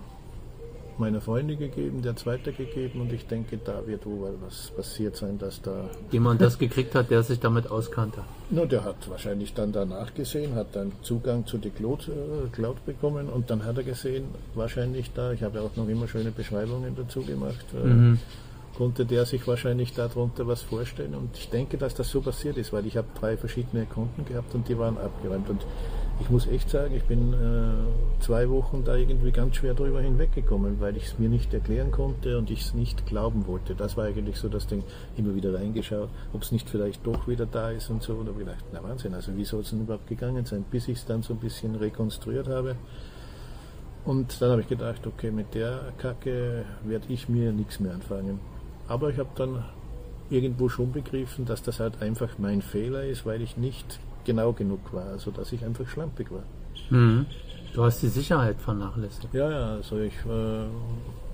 meiner 0.99 1.21
Freundin 1.21 1.59
gegeben, 1.59 2.03
der 2.03 2.13
hat 2.13 2.19
es 2.19 2.27
weitergegeben 2.27 3.01
und 3.01 3.13
ich 3.13 3.27
denke, 3.27 3.59
da 3.59 3.87
wird 3.87 4.07
wohl 4.07 4.35
was 4.41 4.71
passiert 4.71 5.17
sein, 5.17 5.39
dass 5.39 5.63
da. 5.63 5.89
Jemand 6.11 6.41
das 6.41 6.59
gekriegt 6.59 6.95
hat, 6.95 7.11
der 7.11 7.23
sich 7.23 7.41
damit 7.41 7.71
auskannte. 7.71 8.21
No, 8.51 8.65
der 8.65 8.85
hat 8.85 9.09
wahrscheinlich 9.09 9.55
dann 9.55 9.73
danach 9.73 10.15
gesehen, 10.15 10.55
hat 10.55 10.75
dann 10.75 10.93
Zugang 11.03 11.47
zu 11.47 11.59
der 11.59 11.71
Cloud, 11.71 12.09
äh, 12.09 12.49
Cloud 12.53 12.85
bekommen 12.85 13.29
und 13.29 13.51
dann 13.51 13.65
hat 13.65 13.77
er 13.77 13.85
gesehen, 13.85 14.25
wahrscheinlich 14.55 15.13
da, 15.13 15.33
ich 15.33 15.43
habe 15.43 15.59
ja 15.59 15.65
auch 15.65 15.77
noch 15.77 15.89
immer 15.89 16.09
schöne 16.09 16.31
Beschreibungen 16.31 16.95
dazu 16.97 17.23
gemacht, 17.23 17.65
äh, 17.75 17.87
mhm. 17.87 18.19
konnte 18.77 19.05
der 19.05 19.27
sich 19.27 19.47
wahrscheinlich 19.47 19.95
darunter 19.95 20.47
was 20.47 20.63
vorstellen 20.63 21.15
und 21.15 21.37
ich 21.37 21.51
denke, 21.51 21.77
dass 21.77 21.95
das 21.95 22.11
so 22.11 22.21
passiert 22.21 22.57
ist, 22.57 22.73
weil 22.73 22.87
ich 22.87 22.97
habe 22.97 23.09
drei 23.19 23.37
verschiedene 23.37 23.87
Konten 23.87 24.25
gehabt 24.25 24.55
und 24.55 24.69
die 24.69 24.79
waren 24.79 24.97
abgeräumt 24.99 25.51
und 25.51 25.61
ich 26.21 26.31
muss 26.31 26.47
echt 26.47 26.71
sagen, 26.71 26.95
ich 26.95 27.05
bin 27.05 27.35
äh, 27.35 28.23
zwei 28.23 28.49
Wochen 28.49 28.85
da 28.85 28.97
irgendwie 28.97 29.33
ganz 29.33 29.57
schwer 29.57 29.75
drüber 29.75 30.01
hinweggekommen, 30.01 30.81
weil 30.81 30.97
ich 30.97 31.05
es 31.05 31.19
mir 31.19 31.29
nicht 31.29 31.53
erklären 31.53 31.91
konnte 31.91 32.39
und 32.39 32.51
ich 32.51 32.63
es 32.63 32.75
nicht 32.75 33.07
glauben 33.07 33.47
wollte. 33.47 33.75
Das 33.75 33.97
war 33.97 34.07
eigentlich 34.07 34.37
so 34.37 34.49
das 34.49 34.67
Ding, 34.67 34.83
immer 35.17 35.35
wieder 35.35 35.55
reingeschaut, 35.55 36.09
ob 36.33 36.43
es 36.43 36.53
nicht 36.53 36.69
vielleicht 36.71 37.07
doch 37.07 37.29
wieder 37.29 37.47
da 37.47 37.71
ist 37.71 37.91
und 37.91 38.03
so. 38.03 38.15
Und 38.15 38.29
habe 38.29 38.39
gedacht, 38.39 38.65
na 38.73 38.83
Wahnsinn, 38.83 39.15
also 39.15 39.37
wie 39.37 39.45
soll 39.45 39.61
es 39.61 39.71
denn 39.71 39.83
überhaupt 39.83 40.07
gegangen 40.07 40.47
sein, 40.47 40.65
bis 40.71 40.89
ich 40.89 40.99
es 40.99 41.05
dann 41.05 41.23
so 41.23 41.35
ein 41.35 41.41
bisschen 41.41 41.75
rekonstruiert 41.77 42.49
habe. 42.49 42.77
Und 44.05 44.41
dann 44.41 44.53
habe 44.53 44.63
ich 44.63 44.69
gedacht, 44.69 45.07
okay, 45.07 45.31
mit 45.31 45.55
der 45.55 45.93
Kacke 45.99 46.65
werde 46.85 47.07
ich 47.09 47.29
mir 47.29 47.53
nichts 47.53 47.79
mehr 47.79 47.93
anfangen. 47.93 48.41
Aber 48.89 49.11
ich 49.11 49.19
habe 49.19 49.31
dann 49.35 49.65
irgendwo 50.31 50.69
schon 50.69 50.93
begriffen, 50.93 51.45
dass 51.45 51.63
das 51.63 51.81
halt 51.81 52.01
einfach 52.01 52.39
mein 52.39 52.63
Fehler 52.63 53.05
ist, 53.05 53.27
weil 53.27 53.43
ich 53.43 53.57
nicht 53.57 54.01
genau 54.27 54.53
genug 54.53 54.93
war, 54.93 55.19
sodass 55.19 55.53
ich 55.53 55.65
einfach 55.65 55.89
schlampig 55.89 56.31
war. 56.31 56.43
Mhm. 56.91 57.25
Du 57.73 57.85
hast 57.85 58.03
die 58.03 58.09
Sicherheit 58.09 58.57
vernachlässigt. 58.61 59.33
Ja, 59.33 59.51
ja, 59.51 59.67
also 59.77 59.99
ich 59.99 60.15
äh, 60.27 60.67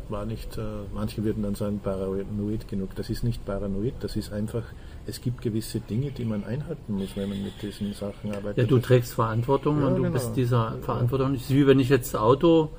war 0.08 0.24
nicht, 0.26 0.56
äh, 0.58 0.62
manche 0.94 1.24
würden 1.24 1.42
dann 1.42 1.54
sagen, 1.54 1.80
paranoid 1.82 2.68
genug. 2.68 2.94
Das 2.94 3.10
ist 3.10 3.24
nicht 3.24 3.44
paranoid, 3.44 3.94
das 4.00 4.16
ist 4.16 4.32
einfach, 4.32 4.62
es 5.06 5.20
gibt 5.20 5.42
gewisse 5.42 5.80
Dinge, 5.80 6.10
die 6.10 6.24
man 6.24 6.44
einhalten 6.44 6.94
muss, 6.94 7.16
wenn 7.16 7.28
man 7.28 7.42
mit 7.42 7.60
diesen 7.62 7.92
Sachen 7.94 8.32
arbeitet. 8.32 8.58
Ja, 8.58 8.64
du 8.64 8.78
trägst 8.78 9.14
Verantwortung 9.14 9.80
Ja, 9.80 9.88
und 9.88 9.96
du 9.96 10.02
genau. 10.02 10.12
bist 10.12 10.36
dieser 10.36 10.76
Verantwortung. 10.82 11.34
Es 11.34 11.42
ist 11.42 11.50
wie 11.50 11.66
wenn 11.66 11.80
ich 11.80 11.88
jetzt 11.88 12.14
das 12.14 12.20
Auto 12.20 12.70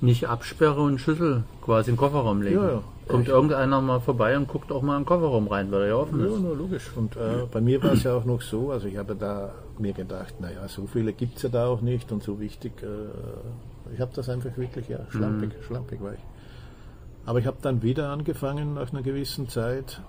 nicht 0.00 0.28
absperre 0.28 0.80
und 0.82 0.98
Schlüssel 0.98 1.44
quasi 1.62 1.90
den 1.90 1.96
Kofferraum 1.96 2.42
lege. 2.42 2.56
Ja, 2.56 2.68
ja. 2.70 2.82
Kommt 3.08 3.28
irgendeiner 3.28 3.80
mal 3.80 4.00
vorbei 4.00 4.36
und 4.36 4.48
guckt 4.48 4.72
auch 4.72 4.82
mal 4.82 4.98
den 4.98 5.06
Kofferraum 5.06 5.46
rein, 5.46 5.70
weil 5.70 5.82
er 5.82 5.88
ja 5.88 5.94
offen 5.96 6.18
Ja, 6.20 6.26
ist. 6.26 6.40
na, 6.42 6.50
logisch. 6.52 6.90
Und 6.96 7.14
äh, 7.16 7.46
bei 7.50 7.60
mir 7.60 7.80
war 7.82 7.92
es 7.92 8.02
ja 8.02 8.14
auch 8.14 8.24
noch 8.24 8.42
so, 8.42 8.72
also 8.72 8.88
ich 8.88 8.96
habe 8.96 9.14
da 9.14 9.52
mir 9.78 9.92
gedacht, 9.92 10.40
naja, 10.40 10.66
so 10.66 10.86
viele 10.86 11.12
gibt 11.12 11.36
es 11.36 11.42
ja 11.44 11.48
da 11.48 11.66
auch 11.68 11.82
nicht 11.82 12.10
und 12.10 12.22
so 12.24 12.40
wichtig. 12.40 12.72
Äh, 12.82 13.92
ich 13.94 14.00
habe 14.00 14.10
das 14.14 14.28
einfach 14.28 14.56
wirklich, 14.56 14.88
ja, 14.88 14.98
schlampig, 15.10 15.50
schlampig 15.66 16.00
war 16.02 16.14
ich. 16.14 16.20
Aber 17.26 17.38
ich 17.38 17.46
habe 17.46 17.58
dann 17.62 17.82
wieder 17.82 18.10
angefangen 18.10 18.74
nach 18.74 18.92
einer 18.92 19.02
gewissen 19.02 19.48
Zeit 19.48 20.00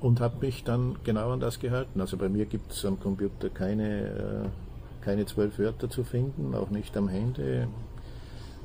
und 0.00 0.20
habe 0.20 0.36
mich 0.46 0.62
dann 0.62 0.96
genau 1.02 1.32
an 1.32 1.40
das 1.40 1.58
gehalten. 1.58 2.00
Also 2.00 2.16
bei 2.16 2.28
mir 2.28 2.46
gibt 2.46 2.70
es 2.72 2.84
am 2.84 3.00
Computer 3.00 3.48
keine, 3.48 4.00
äh, 4.06 5.04
keine 5.04 5.26
zwölf 5.26 5.58
Wörter 5.58 5.90
zu 5.90 6.04
finden, 6.04 6.54
auch 6.54 6.70
nicht 6.70 6.96
am 6.96 7.08
Handy. 7.08 7.66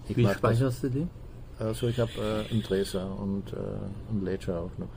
Ich 0.08 0.15
Wie 0.17 0.22
mach 0.24 0.29
das- 0.31 0.38
speicherst 0.38 0.84
du 0.84 0.89
die? 0.89 1.08
Also 1.60 1.88
ich 1.88 2.00
habe 2.00 2.12
äh, 2.18 2.51
einen 2.51 2.63
Tracer 2.63 3.06
und 3.20 3.51
äh, 3.54 3.56
einen 4.12 4.24
Ledger 4.24 4.60
auch 4.62 4.72
noch. 4.78 4.88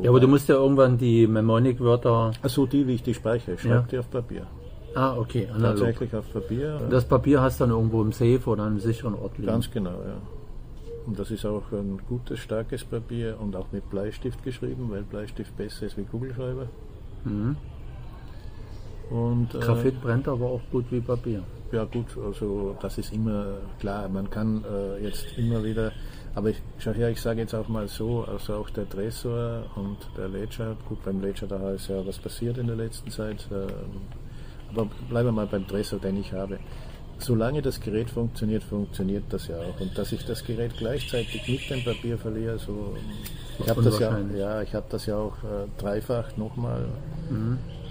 Ja, 0.00 0.10
aber 0.10 0.20
du 0.20 0.28
musst 0.28 0.48
ja 0.48 0.56
irgendwann 0.56 0.98
die 0.98 1.26
Mnemonic-Wörter. 1.26 2.32
Also 2.42 2.66
die, 2.66 2.86
wie 2.86 2.94
ich 2.94 3.02
die 3.02 3.14
speichere, 3.14 3.54
ich 3.54 3.60
schreibe 3.62 3.74
Ja. 3.74 3.86
die 3.90 3.98
auf 3.98 4.10
Papier. 4.10 4.46
Ah, 4.94 5.16
okay, 5.16 5.46
analog. 5.52 5.76
Tatsächlich 5.78 6.14
auf 6.14 6.32
Papier. 6.32 6.80
Das 6.90 7.04
Papier 7.06 7.40
hast 7.40 7.60
du 7.60 7.64
dann 7.64 7.70
irgendwo 7.74 8.02
im 8.02 8.12
Safe 8.12 8.40
oder 8.46 8.64
einem 8.64 8.80
sicheren 8.80 9.14
Ort 9.14 9.36
liegen. 9.38 9.46
Ganz 9.48 9.70
genau, 9.70 9.90
ja. 9.90 10.16
Und 11.06 11.18
das 11.18 11.30
ist 11.30 11.46
auch 11.46 11.72
ein 11.72 12.00
gutes, 12.08 12.38
starkes 12.40 12.84
Papier 12.84 13.36
und 13.40 13.56
auch 13.56 13.72
mit 13.72 13.88
Bleistift 13.90 14.42
geschrieben, 14.44 14.88
weil 14.90 15.02
Bleistift 15.02 15.56
besser 15.56 15.86
ist 15.86 15.96
wie 15.96 16.04
Kugelschreiber. 16.04 16.68
Und, 19.10 19.54
äh, 19.54 19.58
Graphit 19.58 20.00
brennt 20.00 20.28
aber 20.28 20.46
auch 20.46 20.60
gut 20.70 20.86
wie 20.90 21.00
Papier. 21.00 21.42
Ja 21.72 21.84
gut, 21.84 22.06
also 22.24 22.76
das 22.80 22.98
ist 22.98 23.12
immer 23.12 23.58
klar, 23.78 24.08
man 24.08 24.28
kann 24.30 24.64
äh, 24.64 25.04
jetzt 25.04 25.36
immer 25.36 25.62
wieder, 25.62 25.92
aber 26.34 26.50
ich, 26.50 26.62
schau 26.78 26.92
her, 26.92 27.10
ich 27.10 27.20
sage 27.20 27.40
jetzt 27.40 27.54
auch 27.54 27.68
mal 27.68 27.88
so, 27.88 28.24
also 28.24 28.54
auch 28.54 28.70
der 28.70 28.88
Tresor 28.88 29.64
und 29.76 29.98
der 30.16 30.28
Ledger, 30.28 30.76
gut 30.88 31.02
beim 31.04 31.20
Ledger 31.20 31.46
da 31.46 31.72
ist 31.72 31.88
ja 31.88 32.06
was 32.06 32.18
passiert 32.18 32.56
in 32.56 32.66
der 32.66 32.76
letzten 32.76 33.10
Zeit, 33.10 33.46
äh, 33.50 33.66
aber 34.70 34.88
bleiben 35.08 35.28
wir 35.28 35.32
mal 35.32 35.46
beim 35.46 35.66
Tresor, 35.66 35.98
den 35.98 36.18
ich 36.18 36.32
habe. 36.32 36.58
Solange 37.18 37.60
das 37.62 37.80
Gerät 37.80 38.10
funktioniert, 38.10 38.62
funktioniert 38.62 39.24
das 39.30 39.48
ja 39.48 39.56
auch. 39.56 39.80
Und 39.80 39.98
dass 39.98 40.12
ich 40.12 40.24
das 40.24 40.44
Gerät 40.44 40.72
gleichzeitig 40.78 41.48
mit 41.48 41.68
dem 41.68 41.84
Papier 41.84 42.16
verliere, 42.16 42.58
so 42.58 42.94
ich 43.58 43.68
habe 43.68 43.82
das 43.82 43.98
ja, 43.98 44.18
ja, 44.36 44.62
ich 44.62 44.74
habe 44.74 44.86
das 44.88 45.06
ja 45.06 45.16
auch 45.16 45.36
äh, 45.42 45.66
dreifach 45.78 46.36
nochmal. 46.36 46.86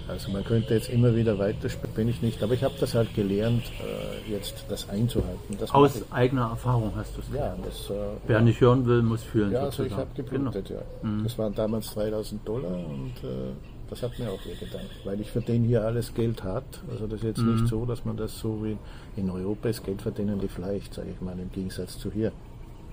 Also 0.08 0.30
man 0.32 0.42
könnte 0.44 0.74
jetzt 0.74 0.88
immer 0.88 1.14
wieder 1.14 1.38
weiterspielen, 1.38 1.94
bin 1.94 2.08
ich 2.08 2.22
nicht, 2.22 2.42
aber 2.42 2.54
ich 2.54 2.64
habe 2.64 2.74
das 2.80 2.94
halt 2.94 3.14
gelernt, 3.14 3.64
äh, 3.80 4.30
jetzt 4.30 4.64
das 4.68 4.88
einzuhalten. 4.88 5.56
Das 5.58 5.72
Aus 5.74 6.02
eigener 6.10 6.48
Erfahrung 6.48 6.92
hast 6.96 7.16
du 7.16 7.20
es. 7.20 7.28
ich. 7.28 7.34
ja, 7.34 7.54
das, 7.62 7.90
äh, 7.90 7.94
Wer 8.26 8.40
nicht 8.40 8.60
hören 8.60 8.86
will, 8.86 9.02
muss 9.02 9.22
fühlen. 9.22 9.52
ja, 9.52 9.60
also 9.60 9.82
ich 9.84 9.90
sozusagen. 9.90 10.00
habe 10.00 10.22
geblutet, 10.22 10.70
ja. 10.70 10.78
Das 11.22 11.38
waren 11.38 11.54
damals 11.54 11.88
2000 11.90 12.48
Dollar 12.48 12.70
und 12.72 13.12
äh, 13.22 13.52
das 13.90 14.02
hat 14.02 14.18
mir 14.18 14.30
auch 14.30 14.44
wehgetan, 14.44 14.82
weil 15.04 15.20
ich 15.20 15.30
verdiene 15.30 15.66
hier 15.66 15.84
alles 15.84 16.12
Geld 16.14 16.42
hart. 16.42 16.82
Also 16.90 17.06
das 17.06 17.20
ist 17.20 17.24
jetzt 17.24 17.42
nicht 17.42 17.66
so, 17.68 17.84
dass 17.86 18.04
man 18.04 18.16
das 18.16 18.38
so 18.38 18.64
wie 18.64 18.76
in 19.16 19.30
Europa 19.30 19.68
ist, 19.68 19.84
Geld 19.84 20.02
verdienen 20.02 20.38
die 20.40 20.48
vielleicht, 20.48 20.94
sage 20.94 21.08
ich 21.14 21.20
mal, 21.20 21.38
im 21.38 21.50
Gegensatz 21.52 21.98
zu 21.98 22.10
hier. 22.10 22.32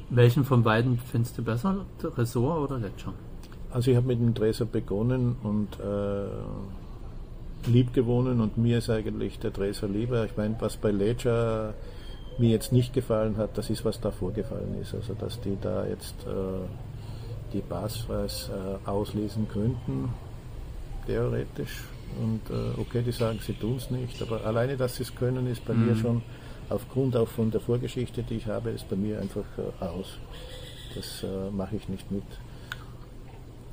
Welchen 0.09 0.43
von 0.43 0.63
beiden 0.63 0.97
findest 0.99 1.37
du 1.37 1.43
besser? 1.43 1.85
Ressort 2.17 2.69
oder 2.71 2.79
Ledger? 2.79 3.13
Also 3.71 3.91
ich 3.91 3.97
habe 3.97 4.07
mit 4.07 4.19
dem 4.19 4.33
Dresser 4.33 4.65
begonnen 4.65 5.35
und 5.43 5.67
äh, 5.79 6.27
lieb 7.67 7.93
gewonnen 7.93 8.41
und 8.41 8.57
mir 8.57 8.79
ist 8.79 8.89
eigentlich 8.89 9.39
der 9.39 9.51
Dresser 9.51 9.87
lieber. 9.87 10.25
Ich 10.25 10.37
meine, 10.37 10.55
was 10.59 10.77
bei 10.77 10.91
Ledger 10.91 11.73
mir 12.37 12.49
jetzt 12.49 12.71
nicht 12.71 12.93
gefallen 12.93 13.37
hat, 13.37 13.57
das 13.57 13.69
ist, 13.69 13.85
was 13.85 13.99
da 14.01 14.11
vorgefallen 14.11 14.75
ist. 14.81 14.93
Also 14.93 15.13
dass 15.13 15.39
die 15.41 15.57
da 15.61 15.85
jetzt 15.85 16.15
äh, 16.25 16.65
die 17.53 17.61
Passpreis 17.61 18.49
äh, 18.49 18.89
auslesen 18.89 19.47
könnten, 19.47 20.09
theoretisch. 21.05 21.83
Und 22.21 22.41
äh, 22.49 22.79
okay, 22.79 23.01
die 23.01 23.11
sagen, 23.11 23.39
sie 23.41 23.53
tun 23.53 23.75
es 23.77 23.89
nicht, 23.89 24.21
aber 24.21 24.45
alleine, 24.45 24.77
dass 24.77 24.95
sie 24.95 25.03
es 25.03 25.15
können, 25.15 25.47
ist 25.47 25.65
bei 25.65 25.73
mir 25.73 25.95
schon 25.95 26.21
aufgrund 26.69 27.15
auch 27.17 27.27
von 27.27 27.51
der 27.51 27.61
Vorgeschichte, 27.61 28.23
die 28.23 28.35
ich 28.35 28.47
habe, 28.47 28.71
ist 28.71 28.89
bei 28.89 28.95
mir 28.95 29.19
einfach 29.19 29.45
äh, 29.57 29.83
aus. 29.83 30.17
Das 30.95 31.23
äh, 31.23 31.51
mache 31.51 31.75
ich 31.75 31.89
nicht 31.89 32.09
mit. 32.11 32.23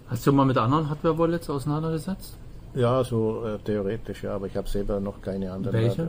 Hast 0.09 0.27
du 0.27 0.33
mal 0.33 0.45
mit 0.45 0.59
anderen 0.59 0.91
Hardware-Wallets 0.91 1.49
auseinandergesetzt? 1.49 2.37
Ja, 2.75 3.05
so 3.05 3.45
äh, 3.45 3.59
theoretisch, 3.59 4.23
ja, 4.23 4.35
aber 4.35 4.47
ich 4.47 4.57
habe 4.57 4.69
selber 4.69 4.99
noch 5.01 5.21
keine 5.21 5.53
anderen. 5.53 5.75
Welche? 5.75 6.03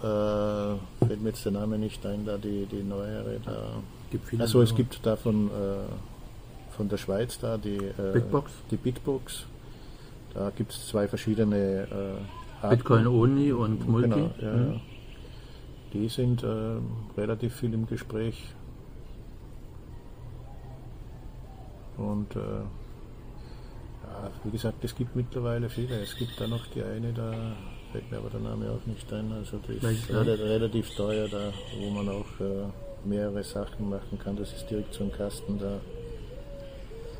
Äh, 0.00 1.06
fällt 1.06 1.22
mir 1.22 1.30
jetzt 1.30 1.44
der 1.44 1.52
Name 1.52 1.78
nicht 1.78 2.04
ein, 2.06 2.24
da 2.24 2.36
die, 2.36 2.66
die 2.66 2.82
neuere 2.82 3.40
da. 3.44 3.80
Gibt 4.10 4.26
viele 4.26 4.42
Also 4.42 4.62
es 4.62 4.74
gibt 4.74 5.04
da 5.04 5.16
von, 5.16 5.48
äh, 5.48 6.72
von 6.76 6.88
der 6.88 6.98
Schweiz 6.98 7.38
da 7.40 7.56
die 7.56 7.76
äh, 7.76 8.12
Bitbox? 8.12 8.52
Die 8.70 8.76
Bitbox. 8.76 9.46
Da 10.34 10.50
gibt 10.50 10.72
es 10.72 10.88
zwei 10.88 11.08
verschiedene 11.08 11.88
äh. 12.62 12.68
Bitcoin 12.68 13.06
Only 13.06 13.52
und 13.52 13.88
Multi. 13.88 14.08
Genau, 14.08 14.30
ja, 14.40 14.52
Mhm. 14.52 14.80
Die 15.94 16.08
sind 16.08 16.42
äh, 16.42 16.46
relativ 17.16 17.54
viel 17.56 17.72
im 17.72 17.86
Gespräch. 17.86 18.54
Und 21.96 22.36
äh, 22.36 22.40
wie 24.44 24.50
gesagt, 24.50 24.82
es 24.84 24.94
gibt 24.94 25.14
mittlerweile 25.16 25.68
viele. 25.68 26.00
Es 26.00 26.16
gibt 26.16 26.40
da 26.40 26.46
noch 26.46 26.66
die 26.74 26.82
eine, 26.82 27.12
da 27.12 27.32
fällt 27.92 28.10
mir 28.10 28.18
aber 28.18 28.30
der 28.30 28.40
Name 28.40 28.66
auch 28.70 28.86
nicht 28.86 29.10
ein. 29.12 29.32
Also 29.32 29.58
die 29.66 29.74
ist 29.74 29.82
Welche? 29.82 30.12
rela- 30.12 30.38
relativ 30.42 30.94
teuer 30.96 31.28
da, 31.28 31.52
wo 31.80 31.90
man 31.90 32.08
auch 32.08 32.40
äh, 32.40 33.08
mehrere 33.08 33.42
Sachen 33.44 33.88
machen 33.90 34.18
kann. 34.22 34.36
Das 34.36 34.52
ist 34.52 34.68
direkt 34.70 34.92
so 34.94 35.04
ein 35.04 35.12
Kasten 35.12 35.58
da. 35.58 35.78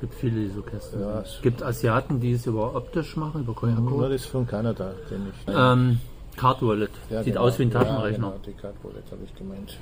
gibt 0.00 0.14
viele, 0.14 0.40
die 0.42 0.48
so 0.50 0.62
Kästen 0.62 1.00
Ja, 1.00 1.20
es- 1.22 1.36
Es 1.36 1.42
gibt 1.42 1.62
Asiaten, 1.62 2.20
die 2.20 2.32
es 2.32 2.46
über 2.46 2.74
optisch 2.76 3.16
machen, 3.16 3.40
über 3.42 3.52
Nur 3.52 3.56
QR-Code. 3.74 4.10
das 4.10 4.20
ist 4.22 4.26
von 4.26 4.46
Kanada, 4.46 4.92
den 5.10 5.26
ich. 5.28 5.52
Ähm, 5.54 5.98
Card 6.36 6.62
Wallet. 6.62 6.90
Ja, 7.10 7.22
Sieht 7.24 7.34
genau. 7.34 7.46
aus 7.46 7.58
wie 7.58 7.64
ein 7.64 7.70
Taschenrechner. 7.72 8.26
Ja, 8.28 8.32
genau, 8.32 8.40
die 8.46 8.52
Card 8.52 8.76
Wallet 8.84 9.04
habe 9.10 9.22
ich 9.24 9.34
gemeint. 9.34 9.76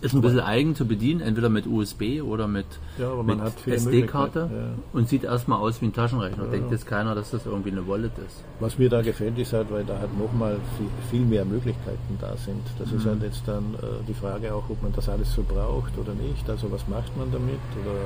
Ist 0.00 0.14
ein 0.14 0.20
bisschen 0.20 0.40
eigen 0.40 0.76
zu 0.76 0.86
bedienen, 0.86 1.20
entweder 1.20 1.48
mit 1.48 1.66
USB 1.66 2.22
oder 2.22 2.46
mit, 2.46 2.66
Ja, 2.98 3.20
mit 3.22 3.38
SD-Karte 3.66 4.50
ja. 4.52 4.82
und 4.92 5.08
sieht 5.08 5.24
erstmal 5.24 5.58
aus 5.58 5.80
wie 5.80 5.86
ein 5.86 5.92
Taschenrechner. 5.92 6.44
Denkt 6.46 6.70
jetzt 6.70 6.86
keiner, 6.86 7.14
dass 7.16 7.30
das 7.32 7.46
irgendwie 7.46 7.70
eine 7.72 7.86
Wallet 7.88 8.12
ist. 8.18 8.44
Was 8.60 8.78
mir 8.78 8.88
da 8.88 9.02
gefällt, 9.02 9.36
ist 9.38 9.52
halt, 9.52 9.70
weil 9.72 9.84
da 9.84 9.98
halt 9.98 10.16
nochmal 10.16 10.56
viel, 10.76 10.86
viel 11.10 11.26
mehr 11.26 11.44
Möglichkeiten 11.44 12.16
da 12.20 12.36
sind. 12.36 12.62
Das 12.78 12.92
ist 12.92 13.06
halt 13.06 13.22
jetzt 13.22 13.42
dann 13.46 13.74
äh, 13.74 14.04
die 14.06 14.14
Frage 14.14 14.54
auch, 14.54 14.70
ob 14.70 14.80
man 14.82 14.92
das 14.92 15.08
alles 15.08 15.32
so 15.34 15.42
braucht 15.42 15.98
oder 15.98 16.14
nicht. 16.14 16.48
Also 16.48 16.70
was 16.70 16.86
macht 16.86 17.16
man 17.16 17.32
damit? 17.32 17.58
Oder 17.82 17.96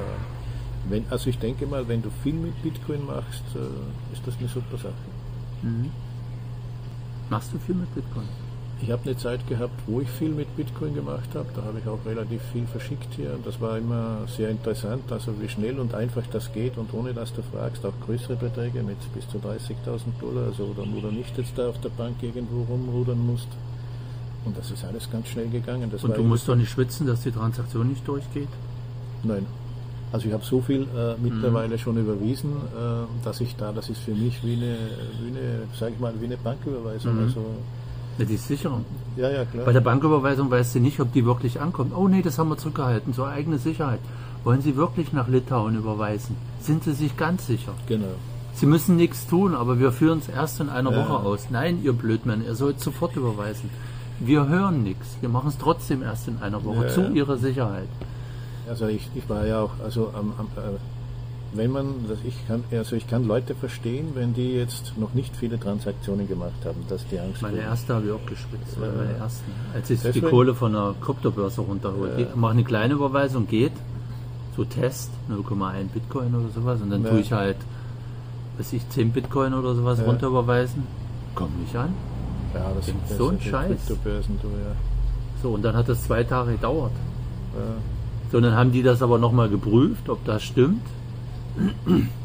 wenn, 0.88 1.04
also 1.10 1.28
ich 1.28 1.38
denke 1.38 1.66
mal, 1.66 1.86
wenn 1.88 2.02
du 2.02 2.10
viel 2.22 2.34
mit 2.34 2.60
Bitcoin 2.62 3.06
machst, 3.06 3.44
äh, 3.54 4.14
ist 4.14 4.26
das 4.26 4.36
eine 4.38 4.48
super 4.48 4.78
Sache. 4.78 4.94
Machst 7.30 7.52
du 7.52 7.58
viel 7.58 7.74
mit 7.74 7.94
Bitcoin? 7.94 8.28
Ich 8.82 8.90
habe 8.90 9.02
eine 9.04 9.16
Zeit 9.16 9.46
gehabt, 9.48 9.80
wo 9.86 10.00
ich 10.00 10.08
viel 10.08 10.30
mit 10.30 10.56
Bitcoin 10.56 10.92
gemacht 10.92 11.28
habe. 11.34 11.46
Da 11.54 11.62
habe 11.62 11.78
ich 11.78 11.86
auch 11.86 12.00
relativ 12.04 12.42
viel 12.52 12.66
verschickt 12.66 13.14
hier. 13.14 13.32
Und 13.32 13.46
das 13.46 13.60
war 13.60 13.78
immer 13.78 14.26
sehr 14.26 14.50
interessant, 14.50 15.04
also 15.12 15.32
wie 15.40 15.48
schnell 15.48 15.78
und 15.78 15.94
einfach 15.94 16.24
das 16.32 16.52
geht 16.52 16.76
und 16.76 16.92
ohne 16.92 17.14
dass 17.14 17.32
du 17.32 17.42
fragst, 17.42 17.86
auch 17.86 17.92
größere 18.04 18.34
Beträge 18.34 18.82
mit 18.82 18.96
bis 19.14 19.28
zu 19.28 19.38
30.000 19.38 20.00
Dollar, 20.20 20.46
also 20.46 20.64
oder, 20.64 20.82
oder 20.82 21.12
nicht 21.12 21.38
jetzt 21.38 21.56
da 21.56 21.68
auf 21.68 21.80
der 21.80 21.90
Bank 21.90 22.16
irgendwo 22.22 22.64
rumrudern 22.64 23.24
musst. 23.24 23.46
Und 24.44 24.58
das 24.58 24.72
ist 24.72 24.84
alles 24.84 25.08
ganz 25.08 25.28
schnell 25.28 25.48
gegangen. 25.48 25.88
Das 25.92 26.02
Und 26.02 26.16
du 26.16 26.24
musst 26.24 26.48
doch 26.48 26.56
nicht 26.56 26.70
schwitzen, 26.70 27.06
dass 27.06 27.22
die 27.22 27.30
Transaktion 27.30 27.88
nicht 27.88 28.06
durchgeht? 28.06 28.48
Nein. 29.22 29.46
Also 30.10 30.26
ich 30.26 30.34
habe 30.34 30.44
so 30.44 30.60
viel 30.60 30.82
äh, 30.82 31.14
mittlerweile 31.22 31.78
schon 31.78 31.96
überwiesen, 31.96 32.50
äh, 32.50 33.24
dass 33.24 33.40
ich 33.40 33.54
da, 33.54 33.70
das 33.72 33.88
ist 33.88 34.00
für 34.00 34.14
mich 34.14 34.42
wie 34.42 34.54
eine, 34.54 34.76
wie 35.22 35.28
eine, 35.28 35.62
sag 35.78 35.92
ich 35.92 36.00
mal, 36.00 36.12
wie 36.20 36.26
eine 36.26 36.36
Banküberweisung. 36.36 37.18
Also, 37.20 37.46
Ja, 38.18 38.24
die 38.24 38.34
ist 38.34 38.46
sicher. 38.48 38.70
ja, 39.16 39.30
ja, 39.30 39.44
klar. 39.44 39.64
Bei 39.64 39.72
der 39.72 39.80
Banküberweisung 39.80 40.50
weißt 40.50 40.74
du 40.74 40.80
nicht, 40.80 41.00
ob 41.00 41.12
die 41.12 41.24
wirklich 41.24 41.60
ankommt. 41.60 41.92
Oh 41.96 42.08
nee, 42.08 42.22
das 42.22 42.38
haben 42.38 42.48
wir 42.50 42.58
zurückgehalten, 42.58 43.14
zur 43.14 43.28
eigene 43.28 43.58
Sicherheit. 43.58 44.00
Wollen 44.44 44.60
Sie 44.60 44.76
wirklich 44.76 45.12
nach 45.12 45.28
Litauen 45.28 45.76
überweisen? 45.76 46.36
Sind 46.60 46.84
Sie 46.84 46.92
sich 46.92 47.16
ganz 47.16 47.46
sicher? 47.46 47.72
Genau. 47.86 48.06
Sie 48.54 48.66
müssen 48.66 48.96
nichts 48.96 49.26
tun, 49.26 49.54
aber 49.54 49.78
wir 49.80 49.92
führen 49.92 50.18
es 50.18 50.28
erst 50.28 50.60
in 50.60 50.68
einer 50.68 50.90
Ja. 50.92 50.98
Woche 50.98 51.24
aus. 51.24 51.46
Nein, 51.50 51.80
ihr 51.82 51.92
Blödmann, 51.94 52.44
ihr 52.44 52.54
sollt 52.54 52.80
sofort 52.80 53.16
überweisen. 53.16 53.70
Wir 54.20 54.46
hören 54.48 54.82
nichts. 54.82 55.16
Wir 55.20 55.28
machen 55.30 55.48
es 55.48 55.58
trotzdem 55.58 56.02
erst 56.02 56.28
in 56.28 56.38
einer 56.42 56.62
Woche 56.64 56.84
Ja, 56.84 56.88
zu 56.88 57.00
ja. 57.02 57.08
Ihrer 57.10 57.38
Sicherheit. 57.38 57.88
Also 58.68 58.86
ich, 58.88 59.08
ich 59.14 59.28
war 59.28 59.46
ja 59.46 59.60
auch, 59.62 59.70
also 59.82 60.08
am, 60.14 60.32
am, 60.38 60.46
äh, 60.56 60.76
wenn 61.54 61.70
man, 61.70 61.86
das 62.08 62.18
ich 62.24 62.34
kann, 62.46 62.64
also 62.72 62.96
ich 62.96 63.06
kann 63.06 63.26
Leute 63.26 63.54
verstehen, 63.54 64.08
wenn 64.14 64.32
die 64.34 64.52
jetzt 64.54 64.94
noch 64.98 65.12
nicht 65.14 65.36
viele 65.36 65.58
Transaktionen 65.60 66.26
gemacht 66.26 66.52
haben, 66.64 66.80
dass 66.88 67.06
die 67.08 67.18
Angst 67.18 67.42
Meine 67.42 67.58
erste 67.58 67.94
habe 67.94 68.06
ich 68.06 68.12
auch 68.12 68.24
gespitzt, 68.26 68.76
Ja. 68.80 68.86
meine 68.96 69.16
ersten. 69.18 69.50
Als 69.74 69.90
ich 69.90 70.00
die 70.00 70.06
Deswegen- 70.06 70.28
Kohle 70.30 70.54
von 70.54 70.72
der 70.72 70.94
Kryptobörse 71.00 71.60
runterhole. 71.60 72.20
Ich 72.20 72.34
mache 72.36 72.52
eine 72.52 72.64
kleine 72.64 72.94
Überweisung, 72.94 73.46
geht. 73.46 73.72
So 74.56 74.64
Test, 74.64 75.10
0,1 75.28 75.88
Bitcoin 75.92 76.34
oder 76.34 76.48
sowas. 76.54 76.80
Und 76.80 76.90
dann 76.90 77.04
Ja. 77.04 77.10
tue 77.10 77.20
ich 77.20 77.32
halt, 77.32 77.56
weiß 78.58 78.72
ich, 78.74 78.88
10 78.90 79.10
Bitcoin 79.12 79.54
oder 79.54 79.74
sowas 79.74 79.98
Ja. 79.98 80.04
runterüberweisen. 80.04 80.82
Kommt 81.34 81.58
nicht 81.60 81.74
an. 81.76 81.90
Ja, 82.54 82.70
das 82.76 82.86
das 83.08 83.16
so 83.18 83.28
ein 83.28 83.38
die 83.38 83.48
Scheiß. 83.48 83.86
Du, 83.88 83.94
ja. 83.94 84.74
So, 85.42 85.50
und 85.50 85.62
dann 85.62 85.74
hat 85.74 85.88
das 85.88 86.02
zwei 86.04 86.22
Tage 86.24 86.52
gedauert. 86.52 86.92
ja. 87.54 87.60
So, 88.30 88.38
und 88.38 88.44
dann 88.44 88.54
haben 88.54 88.72
die 88.72 88.82
das 88.82 89.02
aber 89.02 89.18
nochmal 89.18 89.48
geprüft, 89.50 90.08
ob 90.08 90.24
das 90.24 90.42
stimmt. 90.42 90.80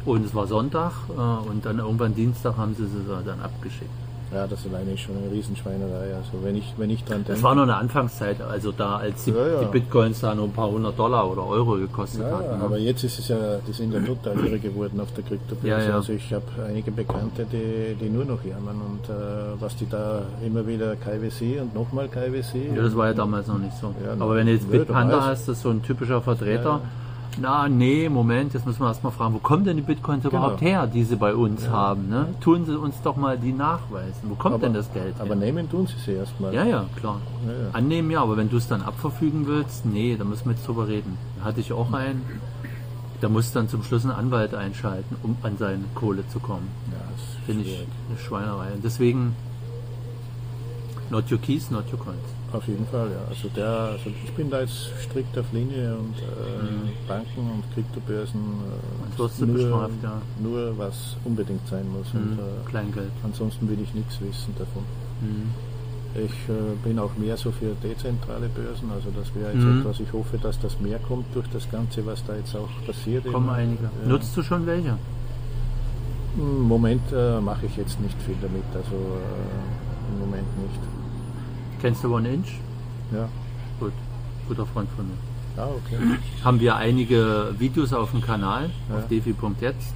Und 0.04 0.24
es 0.24 0.34
war 0.34 0.46
Sonntag 0.46 0.92
äh, 1.10 1.48
und 1.50 1.64
dann 1.64 1.78
irgendwann 1.78 2.14
Dienstag 2.14 2.56
haben 2.56 2.74
sie 2.74 2.86
sie 2.86 3.04
dann 3.24 3.40
abgeschickt. 3.40 3.90
Ja, 4.32 4.46
das 4.46 4.66
alleine 4.66 4.92
ist 4.92 5.00
schon 5.00 5.16
eine 5.16 5.30
Riesenschweinerei. 5.32 6.14
Also 6.14 6.44
wenn 6.44 6.54
ich, 6.54 6.74
wenn 6.76 6.90
ich 6.90 7.02
dran 7.02 7.18
denke. 7.18 7.32
Das 7.32 7.42
war 7.42 7.54
noch 7.54 7.62
eine 7.62 7.76
Anfangszeit, 7.76 8.42
also 8.42 8.72
da, 8.72 8.96
als 8.96 9.24
die, 9.24 9.30
Ja, 9.30 9.46
ja. 9.46 9.60
die 9.60 9.66
Bitcoins 9.66 10.20
da 10.20 10.34
nur 10.34 10.44
ein 10.44 10.52
paar 10.52 10.70
hundert 10.70 10.98
Dollar 10.98 11.30
oder 11.30 11.46
Euro 11.46 11.76
gekostet 11.76 12.20
ja, 12.20 12.30
hatten. 12.36 12.58
ne? 12.58 12.64
aber 12.64 12.78
jetzt 12.78 13.04
ist 13.04 13.18
es 13.18 13.28
ja, 13.28 13.36
die 13.66 13.72
sind 13.72 13.92
ja 13.92 14.00
total 14.00 14.38
irre 14.44 14.58
geworden 14.58 15.00
auf 15.00 15.12
der 15.14 15.24
Kryptobörse. 15.24 15.94
Also 15.94 16.12
ich 16.12 16.32
habe 16.34 16.44
einige 16.66 16.90
Bekannte, 16.90 17.46
die, 17.50 17.94
die 17.94 18.10
nur 18.10 18.26
noch 18.26 18.44
jammern 18.44 18.76
und 18.82 19.08
äh, 19.08 19.60
was 19.60 19.76
die 19.76 19.88
da 19.88 20.22
immer 20.44 20.66
wieder 20.66 20.94
KWC 20.96 21.60
und 21.62 21.74
nochmal 21.74 22.08
KWC. 22.08 22.76
Ja, 22.76 22.82
das 22.82 22.94
war 22.94 23.06
ja 23.06 23.14
damals 23.14 23.46
noch 23.46 23.58
nicht 23.58 23.76
so. 23.80 23.94
Aber 24.18 24.36
wenn 24.36 24.46
du 24.46 24.52
jetzt 24.52 24.70
Bitpanda 24.70 25.24
hast, 25.24 25.48
das 25.48 25.56
ist 25.56 25.62
so 25.62 25.70
ein 25.70 25.82
typischer 25.82 26.20
Vertreter. 26.20 26.82
Ja, 27.36 27.38
Na, 27.40 27.68
nee, 27.68 28.08
Moment, 28.08 28.54
jetzt 28.54 28.66
müssen 28.66 28.80
wir 28.80 28.88
erstmal 28.88 29.12
fragen, 29.12 29.34
wo 29.34 29.38
kommen 29.38 29.64
denn 29.64 29.76
die 29.76 29.82
Bitcoins 29.82 30.24
Genau. 30.24 30.36
überhaupt 30.36 30.60
her, 30.60 30.86
die 30.86 31.04
sie 31.04 31.16
bei 31.16 31.34
uns 31.34 31.68
haben? 31.68 32.08
Ne? 32.08 32.34
Tun 32.40 32.64
sie 32.66 32.76
uns 32.78 33.00
doch 33.02 33.16
mal 33.16 33.38
die 33.38 33.52
nachweisen. 33.52 34.22
Wo 34.28 34.34
kommt 34.34 34.54
aber, 34.56 34.62
denn 34.64 34.74
das 34.74 34.92
Geld 34.92 35.14
Aber 35.18 35.28
her? 35.28 35.36
nehmen 35.36 35.70
tun 35.70 35.86
sie 35.86 35.94
sie 36.04 36.12
erstmal. 36.12 36.52
Ja, 36.54 36.64
ja, 36.64 36.84
klar. 36.96 37.20
Ja, 37.46 37.52
ja. 37.52 37.58
Annehmen 37.74 38.10
ja, 38.10 38.22
aber 38.22 38.36
wenn 38.36 38.50
du 38.50 38.56
es 38.56 38.66
dann 38.66 38.82
abverfügen 38.82 39.46
willst, 39.46 39.86
nee, 39.86 40.16
da 40.16 40.24
müssen 40.24 40.46
wir 40.46 40.52
jetzt 40.52 40.66
drüber 40.66 40.88
reden. 40.88 41.16
Da 41.38 41.44
hatte 41.44 41.60
ich 41.60 41.72
auch 41.72 41.92
einen, 41.92 42.22
der 43.22 43.28
muss 43.28 43.52
dann 43.52 43.68
zum 43.68 43.82
Schluss 43.84 44.04
einen 44.04 44.14
Anwalt 44.14 44.54
einschalten, 44.54 45.16
um 45.22 45.36
an 45.42 45.56
seine 45.58 45.84
Kohle 45.94 46.26
zu 46.28 46.40
kommen. 46.40 46.68
Ja, 46.90 46.98
das 47.12 47.20
ist 47.22 47.44
Finde 47.46 47.62
ich 47.64 47.86
eine 48.08 48.18
Schweinerei. 48.18 48.72
Und 48.74 48.82
deswegen, 48.84 49.34
not 51.10 51.30
your 51.30 51.38
keys, 51.38 51.70
not 51.70 51.84
your 51.92 51.98
coins. 51.98 52.18
Auf 52.50 52.66
jeden 52.66 52.86
Fall, 52.86 53.08
ja. 53.10 53.20
Also 53.28 53.48
der, 53.54 53.68
also 53.68 54.08
ich 54.24 54.32
bin 54.32 54.48
da 54.48 54.60
jetzt 54.60 54.90
strikt 55.04 55.36
auf 55.36 55.44
Linie 55.52 55.96
und 55.98 56.16
äh, 56.16 57.06
Banken 57.06 57.40
und 57.40 57.62
Kryptobörsen 57.74 58.40
äh, 58.40 59.16
du 59.18 59.46
bestraft, 59.52 59.92
ja. 60.02 60.22
nur 60.42 60.78
was 60.78 61.16
unbedingt 61.24 61.66
sein 61.68 61.84
muss. 61.92 62.06
Und 62.14 62.32
Mhm. 62.32 62.38
äh, 62.38 62.70
Kleingeld. 62.70 63.10
ansonsten 63.22 63.68
will 63.68 63.78
ich 63.82 63.92
nichts 63.92 64.18
wissen 64.22 64.54
davon. 64.58 64.82
Mhm. 65.20 65.50
Ich 66.14 66.32
äh, 66.48 66.74
bin 66.82 66.98
auch 66.98 67.14
mehr 67.18 67.36
so 67.36 67.50
für 67.50 67.74
dezentrale 67.82 68.48
Börsen, 68.48 68.90
also 68.92 69.10
das 69.14 69.28
wäre 69.34 69.52
jetzt 69.52 69.64
Mhm. 69.66 69.80
etwas, 69.80 70.00
ich 70.00 70.10
hoffe, 70.14 70.38
dass 70.38 70.58
das 70.58 70.80
mehr 70.80 70.98
kommt 71.00 71.26
durch 71.34 71.48
das 71.50 71.70
Ganze, 71.70 72.04
was 72.06 72.24
da 72.24 72.34
jetzt 72.34 72.56
auch 72.56 72.68
passiert. 72.86 73.30
Kommen 73.30 73.50
einige. 73.50 73.82
Ja. 73.84 74.08
Nutzt 74.08 74.34
du 74.34 74.42
schon 74.42 74.64
welche? 74.66 74.96
Im 76.38 76.62
Moment 76.62 77.02
äh, 77.12 77.40
mache 77.42 77.66
ich 77.66 77.76
jetzt 77.76 78.00
nicht 78.00 78.16
viel 78.22 78.36
damit, 78.40 78.64
also 78.72 78.94
äh, 78.96 80.12
im 80.14 80.18
Moment 80.20 80.48
nicht. 80.62 80.80
Kennst 81.80 82.02
du 82.04 82.14
One 82.14 82.28
Inch? 82.28 82.48
Ja, 83.12 83.28
Gut, 83.80 83.92
guter 84.48 84.66
Freund 84.66 84.88
von 84.96 85.06
mir. 85.06 85.14
ja 85.56 85.64
okay. 85.66 86.18
Haben 86.44 86.60
wir 86.60 86.76
einige 86.76 87.54
Videos 87.58 87.92
auf 87.92 88.10
dem 88.10 88.20
Kanal, 88.20 88.70
Ja. 88.90 88.96
auf 88.98 89.06
defi.jetzt. 89.08 89.94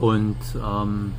Und 0.00 0.36
ähm, 0.54 1.12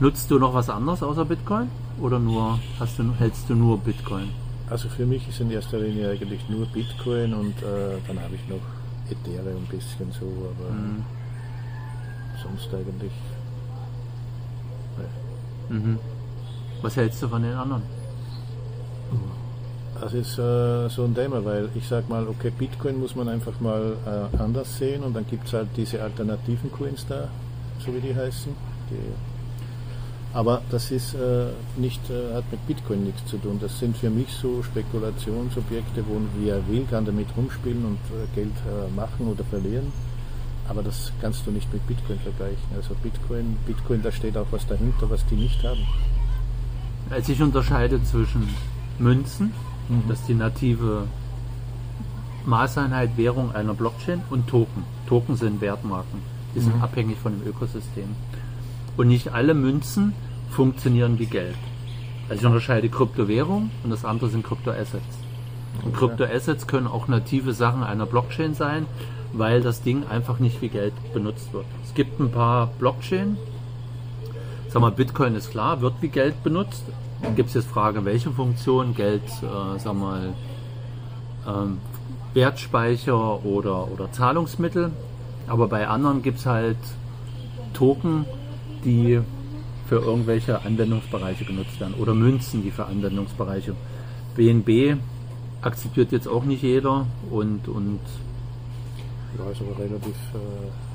nutzt 0.00 0.30
du 0.30 0.38
noch 0.38 0.54
was 0.54 0.68
anderes 0.70 1.02
außer 1.02 1.24
Bitcoin? 1.24 1.68
Oder 2.00 2.18
nur 2.18 2.58
hast 2.80 2.98
du, 2.98 3.12
hältst 3.18 3.48
du 3.50 3.54
nur 3.54 3.78
Bitcoin? 3.78 4.30
Also 4.70 4.88
für 4.88 5.06
mich 5.06 5.28
ist 5.28 5.40
in 5.40 5.50
erster 5.50 5.78
Linie 5.78 6.10
eigentlich 6.10 6.48
nur 6.48 6.66
Bitcoin 6.66 7.34
und 7.34 7.62
äh, 7.62 7.98
dann 8.06 8.20
habe 8.20 8.34
ich 8.34 8.48
noch 8.48 8.60
Ethereum 9.10 9.56
ein 9.62 9.66
bisschen 9.70 10.10
so, 10.12 10.26
aber 10.26 10.74
Mhm. 10.74 11.04
sonst 12.42 12.72
eigentlich. 12.74 13.12
Nee. 15.68 15.74
Mhm. 15.76 15.98
Was 16.82 16.96
hältst 16.96 17.22
du 17.22 17.28
von 17.28 17.42
den 17.42 17.54
anderen? 17.54 17.82
Das 20.00 20.14
ist 20.14 20.38
äh, 20.38 20.88
so 20.88 21.04
ein 21.04 21.14
Thema, 21.14 21.44
weil 21.44 21.70
ich 21.74 21.88
sag 21.88 22.08
mal, 22.08 22.28
okay, 22.28 22.52
Bitcoin 22.56 23.00
muss 23.00 23.16
man 23.16 23.28
einfach 23.28 23.58
mal 23.60 23.96
äh, 24.06 24.36
anders 24.40 24.78
sehen 24.78 25.02
und 25.02 25.14
dann 25.14 25.26
gibt 25.26 25.48
es 25.48 25.52
halt 25.52 25.68
diese 25.76 26.00
alternativen 26.00 26.70
Coins 26.70 27.04
da, 27.08 27.28
so 27.84 27.92
wie 27.92 28.00
die 28.00 28.14
heißen. 28.14 28.54
Die, 28.90 28.94
aber 30.32 30.62
das 30.70 30.92
ist 30.92 31.14
äh, 31.14 31.46
nicht, 31.76 32.00
äh, 32.10 32.34
hat 32.34 32.44
mit 32.52 32.64
Bitcoin 32.68 33.04
nichts 33.04 33.26
zu 33.26 33.38
tun. 33.38 33.58
Das 33.60 33.76
sind 33.78 33.96
für 33.96 34.10
mich 34.10 34.32
so 34.32 34.62
Spekulationsobjekte, 34.62 36.04
wo 36.06 36.20
wer 36.38 36.66
will, 36.68 36.86
kann 36.88 37.04
damit 37.04 37.26
rumspielen 37.36 37.84
und 37.84 37.98
äh, 38.14 38.34
Geld 38.36 38.54
äh, 38.68 38.94
machen 38.94 39.26
oder 39.26 39.42
verlieren. 39.44 39.90
Aber 40.68 40.82
das 40.82 41.12
kannst 41.20 41.44
du 41.46 41.50
nicht 41.50 41.72
mit 41.72 41.84
Bitcoin 41.88 42.20
vergleichen. 42.20 42.68
Also 42.76 42.94
Bitcoin, 43.02 43.56
Bitcoin, 43.66 44.02
da 44.02 44.12
steht 44.12 44.36
auch 44.36 44.46
was 44.50 44.66
dahinter, 44.66 45.10
was 45.10 45.26
die 45.26 45.36
nicht 45.36 45.60
haben. 45.64 45.84
Also 47.10 47.32
ich 47.32 47.42
unterscheide 47.42 48.02
zwischen 48.04 48.48
Münzen, 48.98 49.52
Mhm. 49.88 50.02
das 50.08 50.20
ist 50.20 50.28
die 50.28 50.34
native 50.34 51.04
Maßeinheit 52.44 53.16
Währung 53.16 53.54
einer 53.54 53.74
Blockchain 53.74 54.20
und 54.30 54.46
Token. 54.48 54.82
Token 55.06 55.36
sind 55.36 55.60
Wertmarken. 55.60 56.20
Die 56.54 56.60
sind 56.60 56.76
Mhm. 56.76 56.82
abhängig 56.82 57.18
von 57.18 57.38
dem 57.38 57.46
Ökosystem. 57.48 58.08
Und 58.96 59.08
nicht 59.08 59.32
alle 59.32 59.54
Münzen 59.54 60.12
funktionieren 60.50 61.18
wie 61.18 61.26
Geld. 61.26 61.56
Also 62.28 62.40
ich 62.40 62.46
unterscheide 62.46 62.88
Kryptowährung 62.88 63.70
und 63.84 63.90
das 63.90 64.04
andere 64.04 64.28
sind 64.28 64.44
Kryptoassets. 64.44 65.18
Und. 65.84 65.94
Kryptoassets 65.94 66.66
können 66.66 66.86
auch 66.86 67.08
native 67.08 67.52
Sachen 67.54 67.82
einer 67.82 68.06
Blockchain 68.06 68.54
sein, 68.54 68.86
weil 69.32 69.62
das 69.62 69.82
Ding 69.82 70.06
einfach 70.08 70.38
nicht 70.38 70.60
wie 70.60 70.68
Geld 70.68 70.92
benutzt 71.14 71.52
wird. 71.52 71.64
Es 71.84 71.94
gibt 71.94 72.18
ein 72.20 72.30
paar 72.30 72.66
Blockchain. 72.78 73.36
Sag 74.68 74.82
mal, 74.82 74.90
Bitcoin 74.90 75.34
ist 75.34 75.50
klar, 75.50 75.80
wird 75.80 75.94
wie 76.00 76.08
Geld 76.08 76.42
benutzt. 76.42 76.82
Gibt 77.36 77.48
es 77.48 77.54
jetzt 77.54 77.68
Frage, 77.68 78.04
welche 78.04 78.30
Funktion 78.30 78.94
Geld, 78.94 79.22
äh, 79.42 79.78
sag 79.78 79.94
mal, 79.94 80.34
ähm, 81.46 81.78
Wertspeicher 82.34 83.44
oder, 83.44 83.90
oder 83.90 84.12
Zahlungsmittel. 84.12 84.92
Aber 85.46 85.68
bei 85.68 85.88
anderen 85.88 86.22
gibt 86.22 86.38
es 86.38 86.46
halt 86.46 86.76
Token, 87.72 88.26
die 88.84 89.20
für 89.88 89.96
irgendwelche 89.96 90.60
Anwendungsbereiche 90.62 91.44
genutzt 91.46 91.80
werden 91.80 91.94
oder 91.94 92.12
Münzen, 92.12 92.62
die 92.62 92.70
für 92.70 92.84
Anwendungsbereiche. 92.84 93.74
BNB 94.36 94.98
akzeptiert 95.62 96.12
jetzt 96.12 96.28
auch 96.28 96.44
nicht 96.44 96.62
jeder 96.62 97.06
und, 97.30 97.68
und 97.68 98.00
Ja, 99.38 99.50
ist 99.50 99.62
aber 99.62 99.78
relativ, 99.78 100.14
äh, 100.34 100.87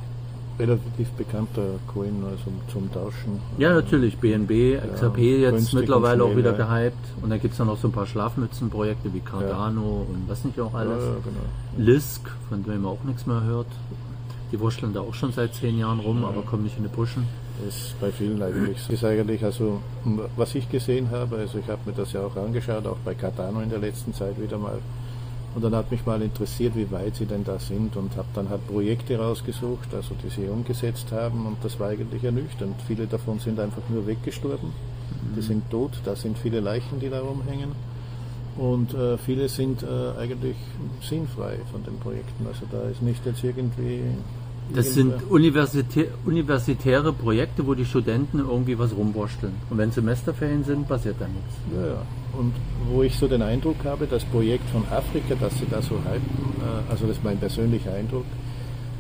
relativ 0.60 1.10
bekannter 1.18 1.66
Coin 1.94 2.24
also 2.24 2.52
zum 2.72 2.92
Tauschen. 2.92 3.40
ja 3.58 3.74
natürlich 3.74 4.18
BNB, 4.18 4.80
XRP 4.94 5.18
jetzt 5.18 5.52
günstig 5.52 5.80
mittlerweile 5.80 6.24
auch 6.24 6.36
wieder 6.36 6.58
ja. 6.58 6.66
gehypt 6.66 6.98
und 7.22 7.30
dann 7.30 7.40
gibt 7.40 7.54
es 7.54 7.60
ja 7.60 7.66
noch 7.66 7.78
so 7.78 7.88
ein 7.88 7.92
paar 7.92 8.06
Schlafmützenprojekte 8.06 9.14
wie 9.14 9.20
Cardano 9.20 10.06
und 10.10 10.28
was 10.28 10.44
nicht 10.46 10.60
auch 10.60 10.74
Ja, 10.74 10.80
alles. 10.80 11.04
ja, 11.04 11.12
genau. 11.24 11.86
Lisk, 11.90 12.30
von 12.50 12.64
dem 12.64 12.82
man 12.82 12.92
auch 12.92 13.04
nichts 13.04 13.26
mehr 13.26 13.44
hört. 13.44 13.68
Die 14.52 14.60
wurschteln 14.60 14.94
da 14.94 15.02
auch 15.02 15.16
schon 15.16 15.32
seit 15.32 15.56
zehn 15.56 15.80
Jahren 15.80 16.00
rum, 16.00 16.24
aber 16.24 16.44
kommen 16.44 16.64
nicht 16.64 16.78
in 16.78 16.84
die 16.84 16.90
Puschen. 16.90 17.26
Das 17.66 17.76
ist 17.76 18.00
bei 18.00 18.12
vielen 18.12 18.42
eigentlich 18.42 18.80
so. 18.82 18.94
Ist 18.94 19.04
eigentlich, 19.04 19.44
also, 19.44 19.82
was 20.38 20.54
ich 20.56 20.70
gesehen 20.70 21.10
habe, 21.12 21.38
also 21.38 21.58
ich 21.60 21.68
habe 21.68 21.80
mir 21.86 21.94
das 21.94 22.14
ja 22.14 22.22
auch 22.22 22.36
angeschaut, 22.36 22.86
auch 22.86 22.98
bei 23.04 23.16
Cardano 23.16 23.62
in 23.62 23.70
der 23.70 23.80
letzten 23.80 24.14
Zeit 24.14 24.40
wieder 24.42 24.58
mal. 24.58 24.78
Und 25.56 25.64
dann 25.64 25.76
hat 25.76 25.92
mich 25.92 26.06
mal 26.06 26.22
interessiert, 26.22 26.76
wie 26.76 26.90
weit 26.92 27.16
sie 27.16 27.26
denn 27.26 27.44
da 27.44 27.60
sind 27.60 27.96
und 27.96 28.18
habe 28.18 28.28
dann 28.34 28.50
halt 28.50 28.68
Projekte 28.68 29.20
rausgesucht, 29.20 29.94
also 29.94 30.16
die 30.24 30.30
sie 30.30 30.48
umgesetzt 30.48 31.12
haben 31.12 31.46
und 31.46 31.58
das 31.64 31.80
war 31.80 31.90
eigentlich 31.90 32.24
ernüchternd. 32.24 32.76
Viele 32.88 33.06
davon 33.06 33.40
sind 33.40 33.60
einfach 33.60 33.84
nur 33.90 34.08
weggestorben, 34.08 34.72
die 35.38 35.42
sind 35.42 35.70
tot, 35.70 35.92
da 36.06 36.16
sind 36.16 36.40
viele 36.40 36.60
Leichen, 36.60 37.00
die 37.00 37.10
da 37.10 37.22
rumhängen 37.22 37.72
und 38.58 38.96
äh, 38.96 39.18
viele 39.20 39.48
sind 39.48 39.84
äh, 39.84 40.20
eigentlich 40.20 40.56
sinnfrei 41.08 41.58
von 41.72 41.84
den 41.84 42.00
Projekten. 42.00 42.48
Also 42.48 42.66
da 42.72 42.90
ist 42.90 43.02
nicht 43.02 43.24
jetzt 43.26 43.44
irgendwie... 43.44 44.02
Das 44.74 44.94
sind 44.94 45.14
universitä 45.30 46.08
universitäre 46.26 47.14
Projekte, 47.14 47.68
wo 47.68 47.76
die 47.76 47.86
Studenten 47.86 48.40
irgendwie 48.40 48.78
was 48.80 48.96
rumwursteln. 48.96 49.54
Und 49.70 49.78
wenn 49.78 49.92
Semesterferien 49.92 50.64
sind, 50.64 50.88
passiert 50.88 51.18
da 51.20 51.28
nichts. 51.28 51.56
Ja, 51.76 51.88
ja. 51.88 52.02
Und 52.38 52.54
wo 52.92 53.04
ich 53.04 53.16
so 53.16 53.28
den 53.28 53.42
Eindruck 53.42 53.84
habe, 53.84 54.08
das 54.08 54.24
Projekt 54.26 54.68
von 54.70 54.84
Afrika, 54.90 55.36
das 55.40 55.54
sie 55.60 55.68
da 55.70 55.82
so 55.82 55.96
hypen, 55.96 56.62
äh, 56.62 56.92
also 56.92 57.06
das 57.06 57.18
ist 57.18 57.24
mein 57.24 57.38
persönlicher 57.38 57.94
Eindruck, 57.94 58.26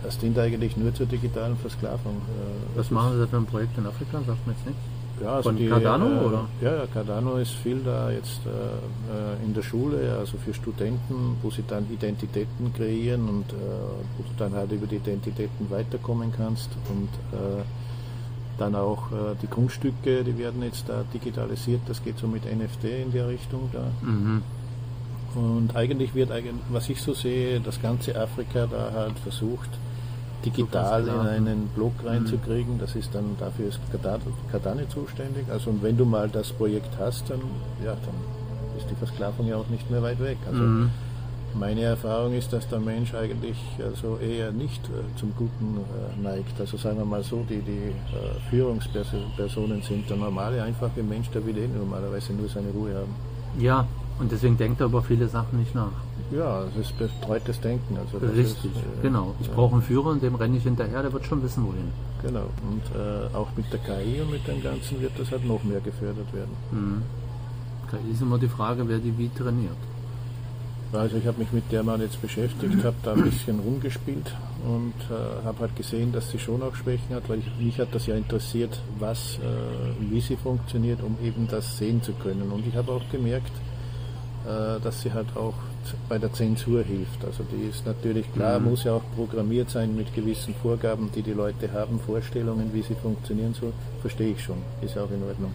das 0.03 0.17
dient 0.19 0.37
eigentlich 0.37 0.77
nur 0.77 0.93
zur 0.93 1.05
digitalen 1.05 1.57
Versklavung. 1.57 2.17
Äh, 2.17 2.77
Was 2.77 2.87
das 2.87 2.91
machen 2.91 3.13
Sie 3.13 3.19
da 3.19 3.27
für 3.27 3.37
ein 3.37 3.45
Projekt 3.45 3.77
in 3.77 3.85
Afrika? 3.85 4.21
Sagt 4.27 4.45
mir 4.45 4.53
jetzt 4.53 4.65
nichts. 4.65 4.81
Ja, 5.23 5.35
also 5.35 5.49
Von 5.49 5.57
die, 5.57 5.67
Cardano, 5.67 6.05
äh, 6.05 6.25
oder? 6.25 6.45
Ja, 6.61 6.85
Cardano 6.93 7.37
ist 7.37 7.51
viel 7.51 7.79
da 7.83 8.11
jetzt 8.11 8.41
äh, 8.45 8.49
äh, 8.49 9.45
in 9.45 9.53
der 9.53 9.61
Schule, 9.61 10.17
also 10.19 10.37
für 10.37 10.53
Studenten, 10.53 11.37
wo 11.41 11.49
sie 11.49 11.63
dann 11.65 11.85
Identitäten 11.89 12.73
kreieren 12.73 13.29
und 13.29 13.53
äh, 13.53 13.55
wo 14.17 14.23
du 14.23 14.29
dann 14.37 14.53
halt 14.53 14.71
über 14.71 14.85
die 14.85 14.97
Identitäten 14.97 15.69
weiterkommen 15.69 16.33
kannst 16.35 16.69
und 16.89 17.09
äh, 17.37 17.63
dann 18.57 18.75
auch 18.75 19.11
äh, 19.11 19.35
die 19.41 19.47
Grundstücke, 19.47 20.23
die 20.23 20.37
werden 20.37 20.61
jetzt 20.61 20.89
da 20.89 21.03
digitalisiert, 21.13 21.81
das 21.87 22.03
geht 22.03 22.17
so 22.17 22.27
mit 22.27 22.43
NFT 22.43 22.83
in 23.05 23.11
der 23.11 23.29
Richtung 23.29 23.69
da. 23.71 23.85
Mhm. 24.01 24.41
Und 25.35 25.75
eigentlich 25.75 26.13
wird, 26.13 26.31
eigentlich, 26.31 26.55
was 26.69 26.89
ich 26.89 27.01
so 27.01 27.13
sehe, 27.13 27.59
das 27.59 27.81
ganze 27.81 28.15
Afrika 28.19 28.67
da 28.67 28.91
halt 28.93 29.17
versucht, 29.19 29.69
digital 30.45 31.07
in 31.07 31.27
einen 31.27 31.67
Block 31.75 31.93
reinzukriegen. 32.05 32.79
Das 32.79 32.95
ist 32.95 33.13
dann, 33.13 33.35
dafür 33.39 33.67
ist 33.69 33.79
Cardano 34.51 34.81
zuständig. 34.89 35.45
Also 35.49 35.69
und 35.71 35.81
wenn 35.83 35.97
du 35.97 36.05
mal 36.05 36.29
das 36.29 36.51
Projekt 36.51 36.89
hast, 36.99 37.29
dann, 37.29 37.41
ja, 37.83 37.91
dann 38.05 38.77
ist 38.77 38.89
die 38.89 38.95
Versklavung 38.95 39.47
ja 39.47 39.55
auch 39.57 39.67
nicht 39.69 39.89
mehr 39.89 40.01
weit 40.01 40.19
weg. 40.19 40.37
Also 40.49 40.63
Mhm. 40.63 40.89
meine 41.55 41.81
Erfahrung 41.81 42.33
ist, 42.33 42.51
dass 42.51 42.67
der 42.67 42.79
Mensch 42.79 43.13
eigentlich 43.13 43.57
also 43.83 44.17
eher 44.17 44.51
nicht 44.51 44.81
äh, 44.85 45.19
zum 45.19 45.33
Guten 45.37 45.77
äh, 45.77 46.21
neigt. 46.21 46.59
Also 46.59 46.77
sagen 46.77 46.97
wir 46.97 47.05
mal 47.05 47.23
so, 47.23 47.45
die, 47.49 47.61
die 47.61 47.71
äh, 47.71 48.39
Führungspersonen 48.49 49.81
sind 49.81 50.09
der 50.09 50.17
normale, 50.17 50.63
einfache 50.63 51.03
Mensch, 51.03 51.29
der 51.29 51.45
will 51.45 51.57
eh 51.57 51.67
normalerweise 51.67 52.33
nur 52.33 52.49
seine 52.49 52.69
Ruhe 52.71 52.95
haben. 52.95 53.13
Ja, 53.59 53.85
und 54.19 54.31
deswegen 54.31 54.57
denkt 54.57 54.79
er 54.81 54.87
über 54.87 55.01
viele 55.01 55.27
Sachen 55.27 55.59
nicht 55.59 55.75
nach. 55.75 55.91
Ja, 56.35 56.63
das 56.75 56.87
ist 56.87 56.97
betreutes 56.97 57.59
Denken. 57.61 57.97
Also 57.97 58.17
Richtig, 58.17 58.65
ist, 58.65 58.77
äh, 58.77 59.01
genau. 59.01 59.35
Ich 59.39 59.49
brauche 59.51 59.73
einen 59.73 59.83
Führer 59.83 60.07
und 60.07 60.23
dem 60.23 60.35
renne 60.35 60.57
ich 60.57 60.63
hinterher, 60.63 61.01
der 61.01 61.13
wird 61.13 61.25
schon 61.25 61.43
wissen, 61.43 61.65
wohin. 61.65 61.91
Genau. 62.23 62.45
Und 62.69 62.83
äh, 62.95 63.35
auch 63.35 63.49
mit 63.55 63.71
der 63.71 63.79
KI 63.79 64.21
und 64.21 64.31
mit 64.31 64.47
dem 64.47 64.63
Ganzen 64.63 65.01
wird 65.01 65.11
das 65.17 65.31
halt 65.31 65.45
noch 65.45 65.63
mehr 65.63 65.81
gefördert 65.81 66.33
werden. 66.33 66.51
Mhm. 66.71 67.01
KI 67.89 68.13
ist 68.13 68.21
immer 68.21 68.39
die 68.39 68.47
Frage, 68.47 68.87
wer 68.87 68.97
die 68.97 69.15
wie 69.17 69.29
trainiert. 69.29 69.77
Also 70.91 71.17
ich 71.17 71.25
habe 71.25 71.39
mich 71.39 71.51
mit 71.51 71.71
der 71.71 71.81
mal 71.83 71.99
jetzt 72.01 72.21
beschäftigt, 72.21 72.83
habe 72.83 72.95
da 73.03 73.13
ein 73.13 73.23
bisschen 73.29 73.59
rumgespielt 73.59 74.31
und 74.65 74.93
äh, 75.09 75.45
habe 75.45 75.59
halt 75.59 75.75
gesehen, 75.75 76.11
dass 76.11 76.29
sie 76.31 76.39
schon 76.39 76.61
auch 76.61 76.75
Schwächen 76.75 77.15
hat, 77.15 77.27
weil 77.29 77.39
ich, 77.39 77.45
mich 77.59 77.79
hat 77.79 77.93
das 77.93 78.05
ja 78.05 78.15
interessiert, 78.15 78.79
was, 78.99 79.39
äh, 79.39 80.11
wie 80.11 80.21
sie 80.21 80.35
funktioniert, 80.35 81.01
um 81.01 81.17
eben 81.23 81.47
das 81.47 81.77
sehen 81.77 82.01
zu 82.01 82.13
können. 82.13 82.51
Und 82.51 82.65
ich 82.65 82.75
habe 82.75 82.91
auch 82.91 83.01
gemerkt, 83.11 83.51
äh, 84.45 84.79
dass 84.81 85.01
sie 85.01 85.11
halt 85.11 85.35
auch 85.35 85.55
bei 86.09 86.17
der 86.17 86.31
Zensur 86.33 86.83
hilft. 86.83 87.23
Also 87.25 87.43
die 87.43 87.69
ist 87.69 87.85
natürlich 87.85 88.31
klar, 88.33 88.59
Mhm. 88.59 88.65
muss 88.69 88.83
ja 88.83 88.93
auch 88.93 89.01
programmiert 89.15 89.69
sein 89.69 89.95
mit 89.95 90.13
gewissen 90.13 90.53
Vorgaben, 90.61 91.09
die 91.15 91.21
die 91.21 91.33
Leute 91.33 91.71
haben, 91.71 91.99
Vorstellungen, 91.99 92.71
wie 92.73 92.81
sie 92.81 92.95
funktionieren 92.95 93.53
soll, 93.53 93.73
verstehe 94.01 94.31
ich 94.33 94.41
schon, 94.43 94.57
ist 94.81 94.97
auch 94.97 95.11
in 95.11 95.23
Ordnung. 95.23 95.51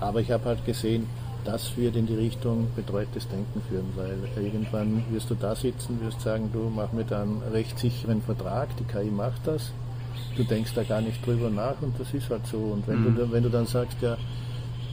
Aber 0.00 0.20
ich 0.20 0.30
habe 0.30 0.44
halt 0.46 0.64
gesehen, 0.66 1.06
das 1.44 1.76
wird 1.76 1.94
in 1.96 2.06
die 2.06 2.14
Richtung 2.14 2.68
betreutes 2.74 3.28
Denken 3.28 3.60
führen, 3.68 3.86
weil 3.96 4.16
irgendwann 4.42 5.02
wirst 5.10 5.28
du 5.30 5.34
da 5.34 5.54
sitzen, 5.54 6.00
wirst 6.02 6.20
sagen, 6.22 6.48
du 6.52 6.70
mach 6.74 6.92
mir 6.92 7.04
da 7.04 7.22
einen 7.22 7.42
rechtssicheren 7.52 8.22
Vertrag, 8.22 8.68
die 8.78 8.84
KI 8.84 9.10
macht 9.10 9.46
das, 9.46 9.72
du 10.36 10.42
denkst 10.44 10.72
da 10.74 10.82
gar 10.84 11.00
nicht 11.02 11.24
drüber 11.24 11.50
nach 11.50 11.80
und 11.82 11.98
das 12.00 12.12
ist 12.14 12.30
halt 12.30 12.46
so. 12.46 12.56
Und 12.56 12.88
wenn, 12.88 13.00
Mhm. 13.00 13.14
du, 13.16 13.32
wenn 13.32 13.42
du 13.42 13.50
dann 13.50 13.66
sagst, 13.66 13.98
ja, 14.00 14.14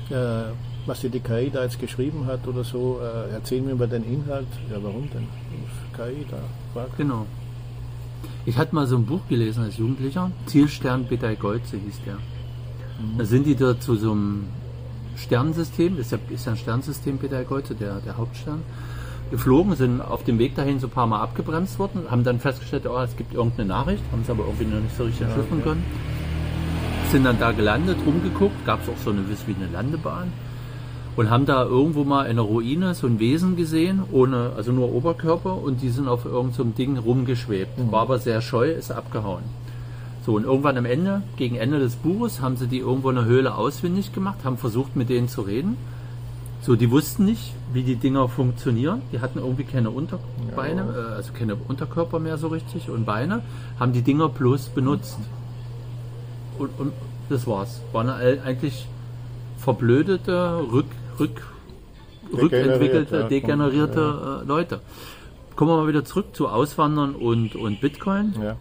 äh, 0.10 0.52
was 0.86 1.02
die 1.02 1.10
KI 1.10 1.50
da 1.52 1.64
jetzt 1.64 1.80
geschrieben 1.80 2.26
hat 2.26 2.48
oder 2.48 2.64
so, 2.64 3.00
äh, 3.02 3.34
erzähl 3.34 3.62
mir 3.62 3.72
über 3.72 3.88
den 3.88 4.04
Inhalt, 4.04 4.48
ja 4.70 4.78
warum 4.82 5.10
denn? 5.12 5.28
KI 5.96 6.26
da, 6.30 6.38
frag. 6.74 6.96
Genau. 6.98 7.26
Ich 8.46 8.58
hatte 8.58 8.74
mal 8.74 8.88
so 8.88 8.96
ein 8.96 9.06
Buch 9.06 9.22
gelesen 9.30 9.64
als 9.64 9.78
Jugendlicher, 9.78 10.32
Zielstern 10.48 11.08
Betelgeuse 11.08 11.78
hieß 11.78 12.02
der. 12.06 12.18
Da 13.18 13.26
sind 13.26 13.46
die 13.46 13.56
da 13.56 13.80
zu 13.80 13.96
so 13.96 14.12
einem 14.12 14.46
Sternensystem, 15.16 15.98
das 15.98 16.08
ist 16.08 16.12
ja, 16.12 16.20
ist 16.30 16.46
ja 16.46 16.52
ein 16.54 16.58
Sternsystem 16.58 17.18
Betelgeuse, 17.18 17.76
der, 17.76 18.00
der 18.00 18.18
Hauptstern, 18.18 18.62
geflogen, 19.30 19.76
sind 19.76 20.02
auf 20.02 20.24
dem 20.24 20.40
Weg 20.40 20.56
dahin 20.56 20.80
so 20.80 20.88
ein 20.88 20.92
paar 20.92 21.08
Mal 21.08 21.22
abgebremst 21.22 21.80
worden, 21.80 22.04
haben 22.10 22.24
dann 22.24 22.40
festgestellt, 22.40 22.86
oh, 22.88 23.00
es 23.00 23.16
gibt 23.16 23.34
irgendeine 23.34 23.70
Nachricht, 23.70 24.04
haben 24.12 24.22
es 24.24 24.30
aber 24.30 24.44
irgendwie 24.46 24.66
noch 24.66 24.82
nicht 24.82 24.96
so 24.96 25.04
richtig 25.04 25.22
entschlüsseln 25.22 25.62
okay. 25.62 25.70
können. 25.70 25.86
Sind 27.12 27.24
dann 27.26 27.40
da 27.40 27.52
gelandet, 27.52 27.98
rumgeguckt, 28.06 28.66
gab 28.66 28.82
es 28.84 28.90
auch 28.90 28.98
so 29.04 29.12
eine, 29.12 29.22
wie 29.28 29.56
eine 29.56 29.72
Landebahn 29.72 30.32
und 31.16 31.30
haben 31.30 31.46
da 31.46 31.64
irgendwo 31.66 32.04
mal 32.04 32.24
in 32.24 32.32
einer 32.32 32.42
Ruine 32.42 32.96
so 32.96 33.08
ein 33.08 33.20
Wesen 33.20 33.56
gesehen, 33.56 34.04
ohne, 34.12 34.52
also 34.56 34.72
nur 34.72 34.94
Oberkörper 34.94 35.62
und 35.62 35.82
die 35.82 35.90
sind 35.90 36.08
auf 36.08 36.26
irgendeinem 36.26 36.54
so 36.54 36.78
Ding 36.78 36.98
rumgeschwebt. 36.98 37.92
War 37.92 38.02
aber 38.02 38.20
sehr 38.20 38.42
scheu, 38.42 38.72
ist 38.72 38.92
abgehauen. 38.92 39.44
So, 40.26 40.36
und 40.36 40.44
irgendwann 40.44 40.78
am 40.78 40.86
Ende, 40.86 41.24
gegen 41.36 41.56
Ende 41.56 41.80
des 41.80 41.96
Buches, 41.96 42.42
haben 42.42 42.56
sie 42.56 42.68
die 42.68 42.78
irgendwo 42.78 43.10
in 43.10 43.16
der 43.16 43.26
Höhle 43.26 43.56
ausfindig 43.56 44.14
gemacht, 44.14 44.40
haben 44.44 44.58
versucht 44.58 44.96
mit 44.96 45.10
denen 45.10 45.28
zu 45.28 45.42
reden. 45.42 45.78
So, 46.62 46.76
die 46.76 46.92
wussten 46.92 47.26
nicht, 47.26 47.56
wie 47.74 47.82
die 47.82 47.96
Dinger 47.96 48.30
funktionieren. 48.30 49.02
Die 49.12 49.20
hatten 49.20 49.40
irgendwie 49.40 49.64
keine 49.64 49.90
Unterbeine, 49.90 50.82
äh, 50.96 51.14
also 51.16 51.34
keine 51.34 51.56
Unterkörper 51.56 52.20
mehr 52.20 52.38
so 52.38 52.50
richtig 52.50 52.92
und 52.92 53.04
Beine, 53.06 53.42
haben 53.80 53.94
die 53.94 54.04
Dinger 54.04 54.30
bloß 54.30 54.70
benutzt. 54.70 55.18
Und, 56.60 56.70
und 56.78 56.94
das 57.30 57.48
war's. 57.48 57.82
Waren 57.92 58.10
eigentlich 58.10 58.88
verblödete, 59.58 60.64
rück, 60.72 60.86
rück, 61.22 61.42
rückentwickelte, 62.34 63.18
ja, 63.22 63.28
degenerierte 63.28 64.42
äh, 64.44 64.48
Leute. 64.48 64.82
Kommen 65.56 65.72
wir 65.72 65.78
mal 65.78 65.88
wieder 65.88 66.04
zurück 66.06 66.28
zu 66.34 66.48
Auswandern 66.48 67.16
und, 67.16 67.56
und 67.56 67.82
Bitcoin. 67.82 68.34
Ja. 68.42 68.56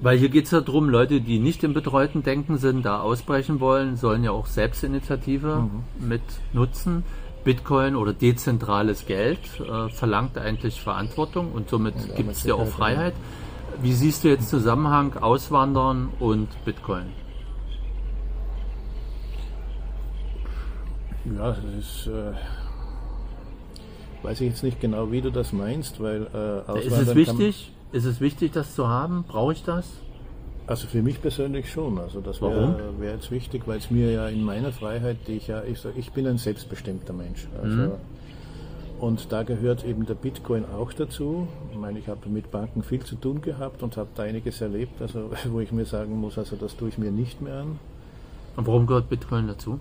Weil 0.00 0.18
hier 0.18 0.28
geht 0.28 0.44
es 0.44 0.50
ja 0.50 0.60
darum, 0.60 0.90
Leute, 0.90 1.20
die 1.22 1.38
nicht 1.38 1.64
im 1.64 1.72
betreuten 1.72 2.22
Denken 2.22 2.58
sind, 2.58 2.84
da 2.84 3.00
ausbrechen 3.00 3.60
wollen, 3.60 3.96
sollen 3.96 4.24
ja 4.24 4.30
auch 4.30 4.46
Selbstinitiative 4.46 5.56
Mhm. 5.56 6.08
mit 6.08 6.22
nutzen. 6.52 7.02
Bitcoin 7.44 7.94
oder 7.96 8.12
dezentrales 8.12 9.06
Geld 9.06 9.38
äh, 9.60 9.88
verlangt 9.88 10.36
eigentlich 10.36 10.80
Verantwortung 10.80 11.52
und 11.52 11.70
somit 11.70 11.94
Ja, 12.08 12.14
gibt 12.14 12.32
es 12.32 12.42
ja 12.42 12.54
auch 12.54 12.60
ja. 12.60 12.66
Freiheit. 12.66 13.14
Wie 13.80 13.92
siehst 13.92 14.24
du 14.24 14.28
jetzt 14.28 14.48
Zusammenhang 14.48 15.16
Auswandern 15.16 16.08
und 16.18 16.48
Bitcoin? 16.64 17.06
Ja, 21.34 21.50
das 21.50 21.58
ist. 21.78 22.06
Äh, 22.06 22.32
weiß 24.22 24.40
ich 24.40 24.48
jetzt 24.48 24.62
nicht 24.62 24.80
genau, 24.80 25.10
wie 25.12 25.20
du 25.20 25.30
das 25.30 25.52
meinst, 25.52 26.00
weil 26.00 26.26
äh, 26.34 26.86
Ist 26.86 26.96
es 26.96 27.14
wichtig? 27.14 27.72
Ist 27.92 28.04
es 28.04 28.20
wichtig, 28.20 28.52
das 28.52 28.74
zu 28.74 28.88
haben? 28.88 29.24
Brauche 29.26 29.52
ich 29.52 29.62
das? 29.62 29.86
Also 30.66 30.88
für 30.88 31.00
mich 31.02 31.22
persönlich 31.22 31.70
schon. 31.70 31.98
Also 31.98 32.20
das 32.20 32.42
wäre 32.42 32.76
wär 32.98 33.12
jetzt 33.14 33.30
wichtig, 33.30 33.62
weil 33.66 33.78
es 33.78 33.90
mir 33.90 34.10
ja 34.10 34.28
in 34.28 34.42
meiner 34.42 34.72
Freiheit, 34.72 35.18
die 35.28 35.34
ich 35.34 35.46
ja, 35.46 35.62
ich, 35.62 35.84
ich 35.96 36.10
bin 36.10 36.26
ein 36.26 36.38
selbstbestimmter 36.38 37.12
Mensch. 37.12 37.46
Also, 37.62 37.76
Mhm. 37.76 37.92
Und 38.98 39.30
da 39.30 39.42
gehört 39.42 39.84
eben 39.84 40.06
der 40.06 40.14
Bitcoin 40.14 40.64
auch 40.64 40.90
dazu. 40.90 41.46
Ich 41.70 41.76
meine, 41.78 41.98
ich 41.98 42.08
habe 42.08 42.30
mit 42.30 42.50
Banken 42.50 42.82
viel 42.82 43.04
zu 43.04 43.14
tun 43.16 43.42
gehabt 43.42 43.82
und 43.82 43.98
habe 43.98 44.08
da 44.14 44.22
einiges 44.22 44.62
erlebt, 44.62 45.02
also 45.02 45.30
wo 45.50 45.60
ich 45.60 45.70
mir 45.70 45.84
sagen 45.84 46.18
muss, 46.18 46.38
also 46.38 46.56
das 46.56 46.76
tue 46.76 46.88
ich 46.88 46.96
mir 46.96 47.10
nicht 47.10 47.42
mehr 47.42 47.60
an. 47.60 47.78
Und 48.56 48.66
warum 48.66 48.86
gehört 48.86 49.10
Bitcoin 49.10 49.48
dazu? 49.48 49.78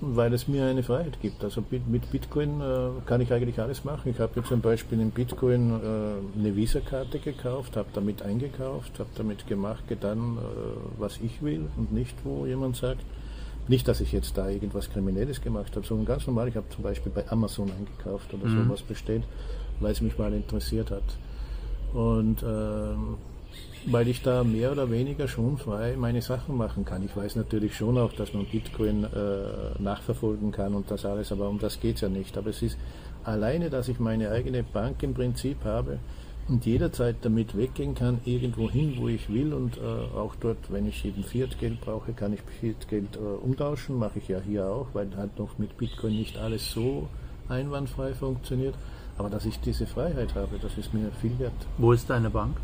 Weil 0.00 0.32
es 0.32 0.46
mir 0.46 0.64
eine 0.66 0.84
Freiheit 0.84 1.20
gibt. 1.20 1.42
Also 1.42 1.64
mit 1.70 2.10
Bitcoin 2.12 2.60
äh, 2.60 2.90
kann 3.06 3.20
ich 3.20 3.32
eigentlich 3.32 3.58
alles 3.58 3.82
machen. 3.84 4.10
Ich 4.12 4.20
habe 4.20 4.32
jetzt 4.36 4.48
zum 4.48 4.60
Beispiel 4.60 5.00
in 5.00 5.10
Bitcoin 5.10 5.70
äh, 5.70 6.38
eine 6.38 6.54
Visa-Karte 6.54 7.18
gekauft, 7.18 7.76
habe 7.76 7.88
damit 7.94 8.22
eingekauft, 8.22 9.00
habe 9.00 9.10
damit 9.16 9.48
gemacht, 9.48 9.88
getan, 9.88 10.38
äh, 10.38 11.00
was 11.00 11.18
ich 11.20 11.42
will 11.42 11.66
und 11.76 11.92
nicht, 11.92 12.14
wo 12.22 12.46
jemand 12.46 12.76
sagt. 12.76 13.00
Nicht, 13.66 13.88
dass 13.88 14.00
ich 14.00 14.12
jetzt 14.12 14.38
da 14.38 14.48
irgendwas 14.48 14.88
Kriminelles 14.88 15.40
gemacht 15.42 15.74
habe, 15.74 15.84
sondern 15.84 16.06
ganz 16.06 16.26
normal. 16.28 16.46
Ich 16.46 16.54
habe 16.54 16.68
zum 16.70 16.84
Beispiel 16.84 17.10
bei 17.12 17.28
Amazon 17.28 17.68
eingekauft 17.70 18.32
oder 18.32 18.46
Mhm. 18.46 18.64
sowas 18.64 18.82
bestellt, 18.82 19.24
weil 19.80 19.90
es 19.92 20.00
mich 20.00 20.16
mal 20.16 20.32
interessiert 20.32 20.92
hat. 20.92 21.02
Und 21.92 22.42
ähm, 22.44 23.16
weil 23.90 24.08
ich 24.08 24.22
da 24.22 24.44
mehr 24.44 24.72
oder 24.72 24.90
weniger 24.90 25.28
schon 25.28 25.56
frei 25.56 25.96
meine 25.96 26.20
Sachen 26.20 26.56
machen 26.56 26.84
kann. 26.84 27.04
Ich 27.04 27.16
weiß 27.16 27.36
natürlich 27.36 27.74
schon 27.76 27.96
auch, 27.96 28.12
dass 28.12 28.34
man 28.34 28.44
Bitcoin 28.46 29.04
äh, 29.04 29.82
nachverfolgen 29.82 30.52
kann 30.52 30.74
und 30.74 30.90
das 30.90 31.04
alles, 31.04 31.32
aber 31.32 31.48
um 31.48 31.58
das 31.58 31.80
geht 31.80 31.96
es 31.96 32.02
ja 32.02 32.08
nicht. 32.08 32.36
Aber 32.36 32.50
es 32.50 32.62
ist 32.62 32.78
alleine, 33.24 33.70
dass 33.70 33.88
ich 33.88 33.98
meine 33.98 34.30
eigene 34.30 34.62
Bank 34.62 35.02
im 35.02 35.14
Prinzip 35.14 35.64
habe 35.64 35.98
und 36.48 36.64
jederzeit 36.66 37.16
damit 37.22 37.56
weggehen 37.56 37.94
kann, 37.94 38.20
irgendwo 38.24 38.70
hin, 38.70 38.94
wo 38.98 39.08
ich 39.08 39.32
will 39.32 39.52
und 39.52 39.76
äh, 39.76 39.80
auch 40.16 40.34
dort, 40.36 40.70
wenn 40.70 40.86
ich 40.86 41.04
eben 41.04 41.22
Fiat-Geld 41.22 41.80
brauche, 41.80 42.12
kann 42.12 42.32
ich 42.32 42.40
Fiat-Geld 42.60 43.16
äh, 43.16 43.18
umtauschen, 43.18 43.98
mache 43.98 44.18
ich 44.18 44.28
ja 44.28 44.40
hier 44.40 44.66
auch, 44.66 44.88
weil 44.92 45.08
halt 45.16 45.38
noch 45.38 45.58
mit 45.58 45.76
Bitcoin 45.76 46.16
nicht 46.16 46.38
alles 46.38 46.70
so 46.70 47.08
einwandfrei 47.48 48.14
funktioniert. 48.14 48.74
Aber 49.18 49.30
dass 49.30 49.46
ich 49.46 49.58
diese 49.60 49.86
Freiheit 49.86 50.34
habe, 50.34 50.58
das 50.60 50.78
ist 50.78 50.94
mir 50.94 51.10
viel 51.20 51.38
wert. 51.38 51.52
Wo 51.76 51.92
ist 51.92 52.08
deine 52.08 52.30
Bank? 52.30 52.56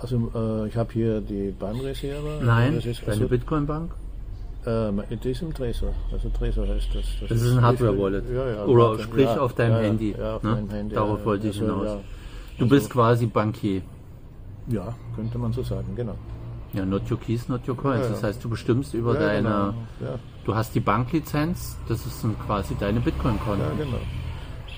Also 0.00 0.32
äh, 0.34 0.68
ich 0.68 0.76
habe 0.76 0.92
hier 0.92 1.20
die 1.20 1.54
Bahnreserve. 1.58 2.40
Nein, 2.42 2.76
das 2.76 2.86
ist, 2.86 3.06
also, 3.06 3.28
Bitcoin-Bank? 3.28 3.92
äh, 4.64 5.16
das 5.16 5.26
ist 5.26 5.42
im 5.42 5.54
Tresor. 5.54 5.92
Also 6.12 6.28
Tresor 6.30 6.68
heißt 6.68 6.88
das. 6.94 7.04
Das 7.28 7.42
ist 7.42 7.52
ein 7.52 7.62
Hardware-Wallet. 7.62 8.24
Ja, 8.32 8.50
ja, 8.50 8.64
Oder 8.64 8.98
sprich 8.98 9.26
ja, 9.26 9.38
auf 9.38 9.54
deinem 9.54 9.82
Handy. 9.82 10.14
Auf 10.14 10.42
ne? 10.42 10.64
Handy. 10.70 10.94
Darauf 10.94 11.24
wollte 11.24 11.48
ich 11.48 11.60
also, 11.60 11.82
hinaus. 11.82 12.00
Du 12.58 12.68
bist 12.68 12.90
quasi 12.90 13.26
Bankier. 13.26 13.82
ja, 14.68 14.94
könnte 15.16 15.38
man 15.38 15.52
so 15.52 15.62
sagen, 15.62 15.94
genau. 15.96 16.16
Ja, 16.72 16.84
not 16.84 17.10
your 17.10 17.18
keys, 17.18 17.48
not 17.48 17.66
your 17.68 17.76
coins. 17.76 18.06
Das 18.08 18.22
heißt, 18.22 18.44
du 18.44 18.48
bestimmst 18.48 18.94
über 18.94 19.14
Ja, 19.14 19.20
deine, 19.20 19.74
genau. 19.98 20.18
Du 20.44 20.54
hast 20.54 20.74
die 20.74 20.80
Banklizenz, 20.80 21.76
das 21.88 22.06
ist 22.06 22.22
dann 22.22 22.38
quasi 22.38 22.76
deine 22.78 23.00
Bitcoin-Konto. 23.00 23.62
Ja, 23.62 23.84
genau. 23.84 23.98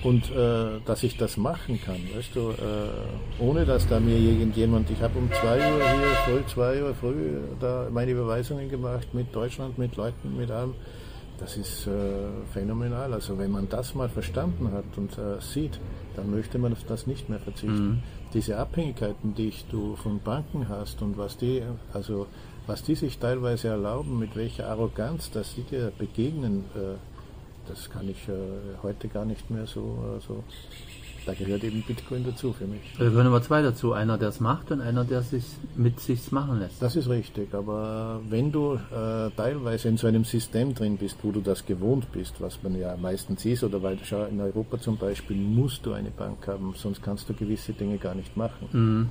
Und 0.03 0.29
äh, 0.31 0.81
dass 0.85 1.01
ich 1.03 1.15
das 1.15 1.37
machen 1.37 1.79
kann, 1.81 1.95
weißt 2.15 2.35
du, 2.35 2.49
äh, 2.49 3.41
ohne 3.41 3.65
dass 3.65 3.87
da 3.87 4.01
mir 4.01 4.17
irgendjemand, 4.17 4.89
ich 4.89 5.01
habe 5.01 5.17
um 5.17 5.31
2 5.31 5.57
Uhr 5.57 5.61
hier, 5.61 6.09
früh, 6.25 6.45
2 6.45 6.83
Uhr 6.83 6.93
früh, 6.93 7.37
da 7.61 7.87
meine 7.89 8.11
Überweisungen 8.11 8.69
gemacht 8.69 9.13
mit 9.13 9.33
Deutschland, 9.33 9.77
mit 9.77 9.95
Leuten, 9.95 10.35
mit 10.35 10.51
allem. 10.51 10.75
Das 11.39 11.57
ist 11.57 11.87
äh, 11.87 11.91
phänomenal. 12.53 13.13
Also 13.13 13.37
wenn 13.37 13.51
man 13.51 13.67
das 13.69 13.95
mal 13.95 14.09
verstanden 14.09 14.71
hat 14.71 14.85
und 14.97 15.17
äh, 15.17 15.41
sieht, 15.41 15.79
dann 16.15 16.31
möchte 16.31 16.59
man 16.59 16.73
auf 16.73 16.83
das 16.83 17.07
nicht 17.07 17.29
mehr 17.29 17.39
verzichten. 17.39 18.03
Diese 18.33 18.57
Abhängigkeiten, 18.57 19.33
die 19.35 19.47
ich, 19.47 19.65
du 19.71 19.95
von 19.95 20.19
Banken 20.19 20.67
hast 20.69 21.01
und 21.01 21.17
was 21.17 21.37
die, 21.37 21.63
also 21.93 22.27
was 22.67 22.83
die 22.83 22.95
sich 22.95 23.19
teilweise 23.19 23.69
erlauben, 23.69 24.19
mit 24.19 24.35
welcher 24.35 24.67
Arroganz, 24.69 25.31
dass 25.31 25.53
sie 25.55 25.63
dir 25.63 25.91
begegnen, 25.97 26.65
äh, 26.75 26.95
das 27.67 27.89
kann 27.89 28.09
ich 28.09 28.27
äh, 28.27 28.33
heute 28.81 29.07
gar 29.07 29.25
nicht 29.25 29.49
mehr 29.49 29.65
so, 29.65 30.19
so. 30.27 30.43
Da 31.25 31.33
gehört 31.33 31.63
eben 31.63 31.81
Bitcoin 31.83 32.25
dazu 32.25 32.51
für 32.51 32.65
mich. 32.65 32.81
Da 32.97 33.05
gehören 33.05 33.27
aber 33.27 33.41
zwei 33.41 33.61
dazu. 33.61 33.93
Einer, 33.93 34.17
der 34.17 34.29
es 34.29 34.41
macht 34.41 34.71
und 34.71 34.81
einer, 34.81 35.05
der 35.05 35.21
sich 35.21 35.45
mit 35.75 35.99
sich 35.99 36.31
machen 36.31 36.59
lässt. 36.59 36.81
Das 36.81 36.95
ist 36.95 37.07
richtig, 37.07 37.53
aber 37.53 38.19
wenn 38.27 38.51
du 38.51 38.73
äh, 38.73 39.29
teilweise 39.37 39.87
in 39.87 39.97
so 39.97 40.07
einem 40.07 40.25
System 40.25 40.75
drin 40.75 40.97
bist, 40.97 41.17
wo 41.23 41.31
du 41.31 41.39
das 41.39 41.65
gewohnt 41.65 42.11
bist, 42.11 42.41
was 42.41 42.61
man 42.61 42.77
ja 42.77 42.97
meistens 42.97 43.45
ist, 43.45 43.63
oder 43.63 43.81
weil 43.81 43.97
schau, 44.03 44.25
in 44.25 44.41
Europa 44.41 44.79
zum 44.79 44.97
Beispiel 44.97 45.37
musst 45.37 45.85
du 45.85 45.93
eine 45.93 46.11
Bank 46.11 46.45
haben, 46.47 46.73
sonst 46.75 47.01
kannst 47.01 47.29
du 47.29 47.33
gewisse 47.33 47.71
Dinge 47.71 47.97
gar 47.97 48.15
nicht 48.15 48.35
machen. 48.35 49.09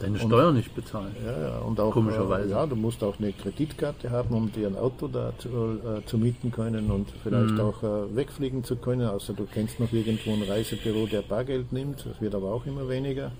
Deine 0.00 0.18
Steuern 0.18 0.54
nicht 0.54 0.74
bezahlen. 0.74 1.14
Ja, 1.24 1.48
ja, 1.48 1.58
und 1.58 1.80
auch, 1.80 1.92
Komischerweise. 1.92 2.48
Äh, 2.48 2.52
ja, 2.52 2.66
du 2.66 2.76
musst 2.76 3.02
auch 3.02 3.18
eine 3.18 3.32
Kreditkarte 3.32 4.10
haben, 4.10 4.34
um 4.34 4.52
dir 4.52 4.68
ein 4.68 4.76
Auto 4.76 5.08
da 5.08 5.32
zu, 5.38 5.48
äh, 5.48 6.04
zu 6.06 6.18
mieten 6.18 6.52
können 6.52 6.90
und 6.90 7.10
vielleicht 7.22 7.54
Mhm. 7.54 7.60
auch 7.60 7.82
äh, 7.82 8.14
wegfliegen 8.16 8.62
zu 8.62 8.76
können, 8.76 9.08
außer 9.08 9.32
du 9.34 9.44
kennst 9.46 9.80
noch 9.80 9.92
irgendwo 9.92 10.32
ein 10.32 10.42
Reisebüro, 10.42 11.06
der 11.06 11.22
Bargeld 11.22 11.72
nimmt. 11.72 12.06
Das 12.06 12.20
wird 12.20 12.34
aber 12.34 12.52
auch 12.52 12.64
immer 12.66 12.88
weniger. 12.88 13.32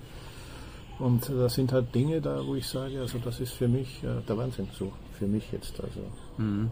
Und 0.99 1.29
äh, 1.31 1.35
das 1.37 1.55
sind 1.55 1.73
halt 1.73 1.95
Dinge 1.95 2.21
da, 2.21 2.45
wo 2.45 2.57
ich 2.57 2.67
sage, 2.67 3.01
also 3.01 3.19
das 3.19 3.39
ist 3.39 3.53
für 3.53 3.69
mich 3.69 4.03
äh, 4.03 4.21
der 4.29 4.37
Wahnsinn, 4.37 4.69
so 4.77 4.93
für 5.13 5.27
mich 5.27 5.53
jetzt. 5.53 5.81
Also. 5.81 6.01
Mhm. 6.39 6.71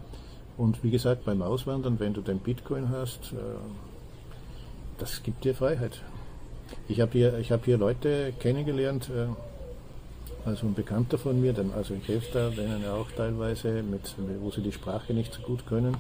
Und 0.57 0.83
wie 0.83 0.90
gesagt, 0.90 1.25
beim 1.25 1.42
Auswandern, 1.42 2.01
wenn 2.01 2.12
du 2.14 2.22
den 2.22 2.38
Bitcoin 2.40 2.88
hast, 2.90 3.33
äh, 3.33 3.37
das 4.99 5.22
gibt 5.22 5.44
dir 5.44 5.55
Freiheit. 5.55 6.01
Ich 6.88 7.01
habe 7.01 7.12
hier, 7.12 7.38
ich 7.38 7.53
hab 7.53 7.64
hier 7.64 7.79
Leute 7.79 8.33
kennengelernt, 8.40 9.09
äh, 9.11 9.27
also 10.46 10.66
ein 10.66 10.74
Bekannter 10.74 11.18
von 11.18 11.40
mir, 11.40 11.52
denn, 11.52 11.72
also 11.72 11.94
ich 11.94 12.06
helfe 12.06 12.28
da 12.32 12.50
denen 12.50 12.82
ja 12.82 12.94
auch 12.94 13.11
teilweise, 13.16 13.82
mit, 13.82 14.14
wo 14.40 14.50
sie 14.50 14.62
die 14.62 14.72
Sprache 14.72 15.12
nicht 15.12 15.35
so 15.35 15.42
gut 15.42 15.66
können. 15.66 15.96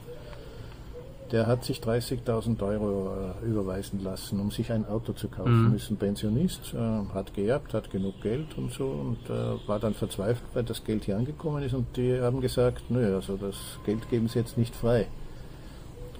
Der 1.32 1.48
hat 1.48 1.64
sich 1.64 1.80
30.000 1.80 2.62
Euro 2.62 3.10
äh, 3.42 3.46
überweisen 3.46 4.04
lassen, 4.04 4.38
um 4.38 4.52
sich 4.52 4.70
ein 4.70 4.86
Auto 4.86 5.12
zu 5.12 5.26
kaufen. 5.26 5.74
Ist 5.74 5.90
ein 5.90 5.96
Pensionist, 5.96 6.72
äh, 6.72 7.12
hat 7.12 7.34
geerbt, 7.34 7.74
hat 7.74 7.90
genug 7.90 8.20
Geld 8.22 8.56
und 8.56 8.72
so 8.72 8.84
und 8.84 9.28
äh, 9.28 9.68
war 9.68 9.80
dann 9.80 9.94
verzweifelt, 9.94 10.48
weil 10.54 10.62
das 10.62 10.84
Geld 10.84 11.04
hier 11.04 11.16
angekommen 11.16 11.64
ist 11.64 11.74
und 11.74 11.96
die 11.96 12.20
haben 12.20 12.40
gesagt, 12.40 12.88
nö, 12.90 13.16
also 13.16 13.36
das 13.36 13.56
Geld 13.84 14.08
geben 14.08 14.28
sie 14.28 14.38
jetzt 14.38 14.56
nicht 14.56 14.76
frei. 14.76 15.08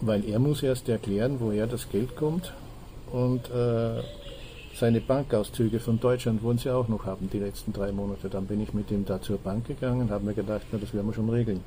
Weil 0.01 0.25
er 0.25 0.41
muss 0.41 0.65
erst 0.65 0.89
erklären, 0.89 1.37
woher 1.39 1.69
das 1.69 1.89
Geld 1.89 2.17
kommt 2.17 2.53
und 3.13 3.49
äh, 3.51 4.03
seine 4.79 5.01
Bankauszüge 5.01 5.81
von 5.81 5.99
Deutschland 5.99 6.43
wollen 6.43 6.59
sie 6.59 6.71
auch 6.71 6.89
noch 6.89 7.07
haben, 7.07 7.31
die 7.31 7.39
letzten 7.39 7.73
drei 7.73 7.93
Monate. 7.93 8.29
Dann 8.29 8.47
bin 8.47 8.61
ich 8.61 8.75
mit 8.75 8.91
ihm 8.91 9.07
da 9.07 9.21
zur 9.23 9.39
Bank 9.39 9.67
gegangen, 9.67 10.11
habe 10.11 10.25
mir 10.25 10.35
gedacht, 10.35 10.67
na, 10.71 10.79
das 10.79 10.93
werden 10.93 11.07
wir 11.07 11.15
schon 11.15 11.31
regeln. 11.31 11.63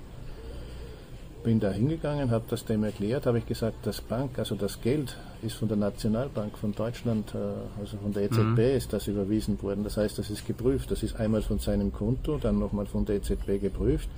Bin 1.43 1.59
da 1.59 1.71
hingegangen, 1.71 2.29
habe 2.29 2.43
das 2.49 2.65
dem 2.65 2.83
erklärt, 2.83 3.25
habe 3.25 3.39
ich 3.39 3.47
gesagt, 3.47 3.77
das 3.83 4.01
Bank, 4.01 4.37
also 4.37 4.55
das 4.55 4.81
Geld 4.81 5.17
ist 5.41 5.55
von 5.55 5.69
der 5.69 5.77
Nationalbank 5.77 6.57
von 6.57 6.73
Deutschland, 6.75 7.33
äh, 7.33 7.79
also 7.79 7.97
von 7.97 8.13
der 8.13 8.23
EZB 8.23 8.75
ist 8.75 8.93
das 8.93 9.07
überwiesen 9.07 9.59
worden. 9.63 9.83
Das 9.83 9.97
heißt, 9.97 10.19
das 10.19 10.29
ist 10.29 10.45
geprüft. 10.45 10.91
Das 10.91 11.01
ist 11.01 11.15
einmal 11.15 11.41
von 11.41 11.57
seinem 11.57 11.91
Konto, 11.91 12.37
dann 12.37 12.59
nochmal 12.59 12.85
von 12.85 13.05
der 13.05 13.15
EZB 13.15 13.59
geprüft. 13.59 14.09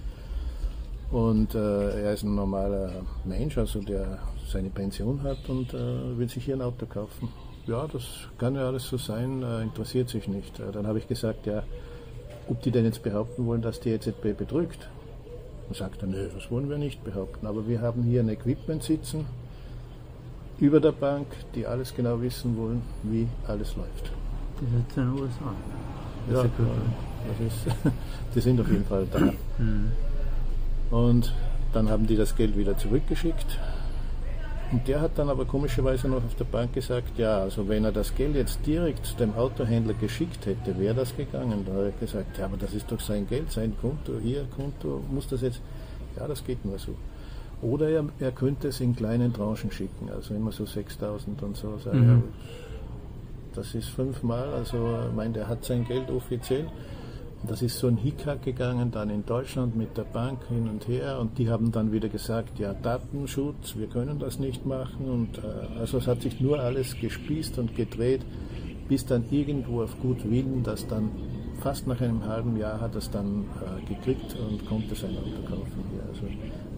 Und 1.12 1.56
äh, 1.56 2.04
er 2.04 2.14
ist 2.14 2.24
ein 2.24 2.36
normaler 2.36 2.92
Mensch, 3.24 3.58
also 3.58 3.80
der 3.80 4.20
seine 4.52 4.70
Pension 4.70 5.24
hat 5.24 5.48
und 5.48 5.74
äh, 5.74 6.18
will 6.18 6.28
sich 6.28 6.44
hier 6.44 6.56
ein 6.56 6.62
Auto 6.62 6.86
kaufen. 6.86 7.30
Ja, 7.68 7.88
das 7.88 8.04
kann 8.38 8.56
ja 8.56 8.68
alles 8.68 8.88
so 8.88 8.98
sein, 8.98 9.44
äh, 9.44 9.62
interessiert 9.62 10.10
sich 10.10 10.28
nicht. 10.28 10.60
Äh, 10.60 10.72
dann 10.72 10.88
habe 10.88 10.98
ich 10.98 11.08
gesagt, 11.08 11.46
ja, 11.46 11.64
ob 12.48 12.62
die 12.62 12.72
denn 12.72 12.86
jetzt 12.86 13.04
behaupten 13.04 13.46
wollen, 13.46 13.62
dass 13.62 13.80
die 13.80 13.90
EZB 13.92 14.36
betrügt. 14.38 14.90
Dann 15.68 15.76
sagt 15.76 16.02
er, 16.02 16.08
nö, 16.08 16.28
das 16.34 16.50
wollen 16.52 16.70
wir 16.70 16.78
nicht 16.78 17.04
behaupten. 17.04 17.46
Aber 17.46 17.68
wir 17.68 17.82
haben 17.82 18.04
hier 18.04 18.22
ein 18.22 18.30
Equipment 18.30 18.84
sitzen 18.84 19.26
über 20.60 20.80
der 20.80 20.92
Bank, 20.92 21.28
die 21.56 21.66
alles 21.66 21.94
genau 21.96 22.22
wissen 22.22 22.58
wollen, 22.58 22.82
wie 23.04 23.28
alles 23.48 23.76
läuft. 23.76 24.12
Die 24.60 24.66
sitzen 24.78 25.00
in 25.02 25.16
den 25.16 25.24
USA. 25.24 25.54
Das 26.30 26.38
Ja, 26.38 26.44
ist 26.44 26.52
das 27.28 27.48
ist, 27.48 27.76
die 28.36 28.42
sind 28.42 28.60
auf 28.60 28.70
jeden 28.70 28.86
Fall 28.86 29.08
da. 29.12 29.34
Und 30.96 31.34
dann 31.74 31.90
haben 31.90 32.06
die 32.06 32.16
das 32.16 32.36
Geld 32.36 32.58
wieder 32.58 32.78
zurückgeschickt. 32.78 33.60
Und 34.72 34.88
der 34.88 35.02
hat 35.02 35.18
dann 35.18 35.30
aber 35.30 35.44
komischerweise 35.44 36.08
noch 36.08 36.24
auf 36.24 36.36
der 36.36 36.46
Bank 36.46 36.74
gesagt, 36.74 37.18
ja, 37.18 37.40
also 37.40 37.68
wenn 37.68 37.84
er 37.84 37.92
das 37.92 38.16
Geld 38.16 38.36
jetzt 38.36 38.66
direkt 38.66 39.20
dem 39.20 39.36
Autohändler 39.36 39.94
geschickt 39.94 40.46
hätte, 40.46 40.80
wäre 40.80 40.96
das 40.96 41.16
gegangen. 41.16 41.66
Da 41.66 41.74
hat 41.74 41.82
er 41.82 41.92
gesagt, 41.92 42.38
ja, 42.38 42.46
aber 42.46 42.56
das 42.56 42.74
ist 42.74 42.90
doch 42.90 43.00
sein 43.00 43.28
Geld, 43.28 43.52
sein 43.52 43.74
Konto, 43.82 44.14
ihr 44.24 44.46
Konto, 44.56 45.04
muss 45.12 45.28
das 45.28 45.42
jetzt, 45.42 45.62
ja, 46.18 46.26
das 46.26 46.46
geht 46.46 46.64
nur 46.64 46.80
so. 46.80 46.96
Oder 47.62 47.90
er, 47.90 48.06
er 48.20 48.32
könnte 48.32 48.70
es 48.70 48.80
in 48.80 48.96
kleinen 48.96 49.34
Tranchen 49.34 49.72
schicken, 49.72 50.10
also 50.10 50.34
immer 50.34 50.54
so 50.54 50.66
6000 50.66 51.44
und 51.44 51.58
so. 51.58 51.78
Sag, 51.84 51.94
ja, 51.94 52.22
das 53.54 53.76
ist 53.76 53.90
fünfmal, 53.90 54.54
also 54.54 55.00
ich 55.10 55.16
meine, 55.16 55.34
der 55.34 55.48
hat 55.50 55.66
sein 55.66 55.86
Geld 55.86 56.10
offiziell. 56.10 56.68
Das 57.48 57.64
ist 57.64 57.80
so 57.80 57.88
ein 57.88 57.98
Hickhack 57.98 58.44
gegangen, 58.44 58.92
dann 58.92 59.10
in 59.10 59.26
Deutschland 59.26 59.76
mit 59.76 59.98
der 59.98 60.04
Bank 60.04 60.40
hin 60.48 60.70
und 60.70 60.88
her 60.88 61.20
und 61.20 61.40
die 61.40 61.50
haben 61.50 61.72
dann 61.72 61.92
wieder 61.92 62.08
gesagt, 62.08 62.60
ja 62.60 62.74
Datenschutz, 62.74 63.76
wir 63.76 63.88
können 63.88 64.20
das 64.20 64.38
nicht 64.38 64.66
machen 64.66 65.10
und 65.10 65.38
äh, 65.40 65.80
also 65.80 65.98
es 65.98 66.08
hat 66.08 66.22
sich 66.22 66.40
nur 66.40 66.60
alles 66.60 66.96
gespießt 67.00 67.58
und 67.58 67.76
gedreht, 67.76 68.22
bis 68.88 69.06
dann 69.06 69.26
irgendwo 69.32 69.82
auf 69.82 70.00
gut 70.02 70.30
Willen, 70.30 70.62
das 70.64 70.86
dann 70.86 71.10
fast 71.62 71.88
nach 71.88 72.00
einem 72.00 72.26
halben 72.26 72.58
Jahr 72.58 72.80
hat 72.80 72.96
es 72.96 73.10
dann 73.10 73.46
äh, 73.62 73.94
gekriegt 73.94 74.36
und 74.36 74.66
konnte 74.68 74.94
sein 74.96 75.12
Auto 75.18 75.42
kaufen 75.48 75.84
hier. 75.92 76.04
Also 76.10 76.28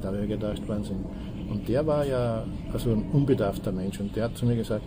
da 0.01 0.09
habe 0.09 0.21
ich 0.21 0.29
gedacht, 0.29 0.61
Wahnsinn. 0.67 1.03
Und 1.49 1.67
der 1.67 1.85
war 1.85 2.05
ja 2.05 2.45
also 2.71 2.91
ein 2.91 3.09
unbedarfter 3.11 3.71
Mensch 3.71 3.99
und 3.99 4.15
der 4.15 4.25
hat 4.25 4.37
zu 4.37 4.45
mir 4.45 4.55
gesagt, 4.55 4.83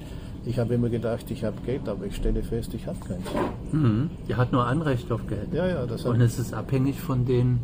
ich 0.46 0.58
habe 0.58 0.74
immer 0.74 0.88
gedacht, 0.88 1.30
ich 1.30 1.44
habe 1.44 1.56
Geld, 1.66 1.88
aber 1.88 2.06
ich 2.06 2.16
stelle 2.16 2.42
fest, 2.42 2.72
ich 2.74 2.86
habe 2.86 2.98
keins. 3.00 3.26
Mhm. 3.72 4.10
Der 4.28 4.36
hat 4.36 4.52
nur 4.52 4.64
Anrecht 4.64 5.10
auf 5.10 5.26
Geld. 5.26 5.52
Ja, 5.52 5.66
ja, 5.66 5.86
das 5.86 6.04
Und 6.04 6.20
es 6.20 6.38
ist 6.38 6.54
abhängig 6.54 7.00
von 7.00 7.26
den 7.26 7.58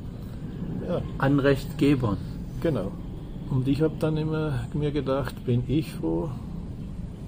ja, 0.89 1.01
Anrechtgebern. 1.19 2.19
genau. 2.61 2.91
Und 3.51 3.69
ich 3.69 3.83
habe 3.83 3.95
dann 3.99 4.17
immer 4.17 4.61
mir 4.73 4.91
gedacht, 4.93 5.45
bin 5.45 5.63
ich 5.69 5.93
froh, 5.93 6.31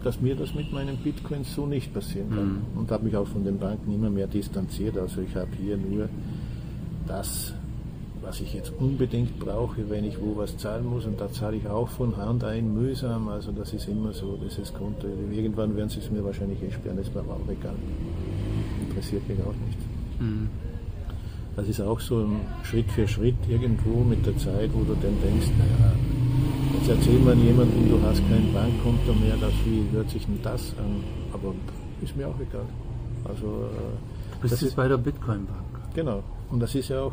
dass 0.02 0.20
mir 0.20 0.34
das 0.34 0.54
mit 0.54 0.72
meinen 0.72 0.96
Bitcoins 0.96 1.54
so 1.54 1.66
nicht 1.66 1.92
passieren 1.92 2.30
kann. 2.30 2.62
Und 2.76 2.90
habe 2.90 3.04
mich 3.04 3.16
auch 3.16 3.26
von 3.26 3.44
den 3.44 3.58
Banken 3.58 3.92
immer 3.92 4.08
mehr 4.10 4.26
distanziert. 4.26 4.96
Also 4.96 5.20
ich 5.20 5.36
habe 5.36 5.50
hier 5.60 5.76
nur 5.76 6.08
das, 7.06 7.52
was 8.24 8.40
ich 8.40 8.54
jetzt 8.54 8.72
unbedingt 8.78 9.38
brauche, 9.38 9.88
wenn 9.90 10.04
ich 10.04 10.18
wo 10.20 10.36
was 10.36 10.56
zahlen 10.56 10.86
muss. 10.86 11.04
Und 11.04 11.20
da 11.20 11.30
zahle 11.30 11.56
ich 11.56 11.66
auch 11.68 11.88
von 11.88 12.16
Hand 12.16 12.42
ein, 12.44 12.72
mühsam. 12.74 13.28
Also 13.28 13.52
das 13.52 13.72
ist 13.72 13.86
immer 13.88 14.12
so, 14.12 14.38
dieses 14.42 14.72
Konto. 14.72 15.06
Irgendwann 15.30 15.76
werden 15.76 15.88
sie 15.90 16.00
es 16.00 16.10
mir 16.10 16.24
wahrscheinlich 16.24 16.62
eh 16.62 16.70
sperren, 16.70 16.96
das 16.96 17.08
ist 17.08 17.14
mir 17.14 17.20
aber 17.20 17.34
auch 17.34 17.48
egal. 17.50 17.74
Interessiert 18.88 19.28
mich 19.28 19.38
auch 19.40 19.54
nicht. 19.66 19.78
Das 21.56 21.68
ist 21.68 21.80
auch 21.80 22.00
so 22.00 22.20
ein 22.20 22.40
Schritt 22.64 22.90
für 22.90 23.06
Schritt 23.06 23.36
irgendwo 23.48 24.02
mit 24.02 24.24
der 24.26 24.36
Zeit, 24.38 24.70
wo 24.72 24.80
du 24.82 24.94
dann 25.00 25.16
denkst, 25.22 25.48
naja, 25.58 25.92
jetzt 26.78 26.88
erzähl 26.88 27.18
mal 27.20 27.36
jemandem, 27.36 27.88
du 27.90 28.00
hast 28.02 28.22
kein 28.28 28.52
Bankkonto 28.52 29.12
mehr, 29.14 29.36
das, 29.40 29.52
wie 29.64 29.84
hört 29.94 30.10
sich 30.10 30.24
denn 30.26 30.38
das 30.42 30.74
an? 30.78 31.02
Aber 31.32 31.54
ist 32.02 32.16
mir 32.16 32.26
auch 32.28 32.40
egal. 32.40 32.64
Also 33.24 33.46
äh, 33.46 34.34
Du 34.34 34.40
bist 34.40 34.54
das 34.54 34.60
jetzt 34.62 34.70
ist, 34.70 34.76
bei 34.76 34.88
der 34.88 34.96
Bitcoin-Bank. 34.98 35.94
genau. 35.94 36.22
Und 36.50 36.60
das 36.60 36.74
ist 36.74 36.88
ja 36.88 37.00
auch, 37.02 37.12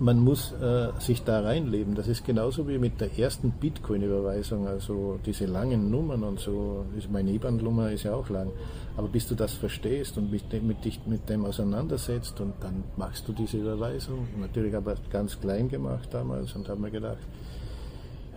man 0.00 0.18
muss 0.18 0.52
äh, 0.52 0.88
sich 0.98 1.24
da 1.24 1.40
reinleben. 1.40 1.94
Das 1.94 2.08
ist 2.08 2.24
genauso 2.24 2.68
wie 2.68 2.78
mit 2.78 3.00
der 3.00 3.18
ersten 3.18 3.50
Bitcoin-Überweisung, 3.50 4.66
also 4.66 5.18
diese 5.24 5.46
langen 5.46 5.90
Nummern 5.90 6.22
und 6.22 6.40
so. 6.40 6.84
Meine 7.10 7.32
IBAN-Nummer 7.32 7.90
ist 7.90 8.04
ja 8.04 8.14
auch 8.14 8.28
lang. 8.28 8.50
Aber 8.96 9.08
bis 9.08 9.26
du 9.26 9.34
das 9.34 9.54
verstehst 9.54 10.16
und 10.16 10.30
mit 10.30 10.62
mit 10.62 10.84
dich 10.84 11.00
mit 11.06 11.28
dem 11.28 11.44
auseinandersetzt 11.44 12.40
und 12.40 12.54
dann 12.60 12.84
machst 12.96 13.26
du 13.28 13.32
diese 13.32 13.58
Überweisung. 13.58 14.28
Natürlich 14.40 14.74
habe 14.74 14.94
ich 14.94 15.10
ganz 15.10 15.38
klein 15.40 15.68
gemacht 15.68 16.08
damals 16.12 16.54
und 16.54 16.68
habe 16.68 16.80
mir 16.80 16.90
gedacht, 16.90 17.18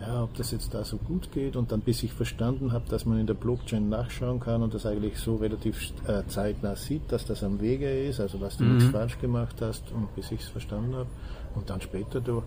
ja, 0.01 0.23
ob 0.23 0.35
das 0.35 0.51
jetzt 0.51 0.73
da 0.73 0.83
so 0.83 0.97
gut 0.97 1.31
geht 1.31 1.55
und 1.55 1.71
dann 1.71 1.81
bis 1.81 2.01
ich 2.01 2.11
verstanden 2.11 2.71
habe, 2.71 2.85
dass 2.89 3.05
man 3.05 3.19
in 3.19 3.27
der 3.27 3.35
Blockchain 3.35 3.87
nachschauen 3.89 4.39
kann 4.39 4.63
und 4.63 4.73
das 4.73 4.85
eigentlich 4.85 5.17
so 5.17 5.35
relativ 5.35 5.91
äh, 6.07 6.23
zeitnah 6.27 6.75
sieht, 6.75 7.11
dass 7.11 7.25
das 7.25 7.43
am 7.43 7.61
Wege 7.61 7.89
ist, 7.89 8.19
also 8.19 8.37
dass 8.37 8.57
du 8.57 8.63
mhm. 8.63 8.77
nichts 8.77 8.91
falsch 8.91 9.19
gemacht 9.19 9.57
hast 9.61 9.91
und 9.91 10.13
bis 10.15 10.31
ich 10.31 10.41
es 10.41 10.47
verstanden 10.47 10.95
habe 10.95 11.09
und 11.55 11.69
dann 11.69 11.81
später 11.81 12.19
du 12.19 12.41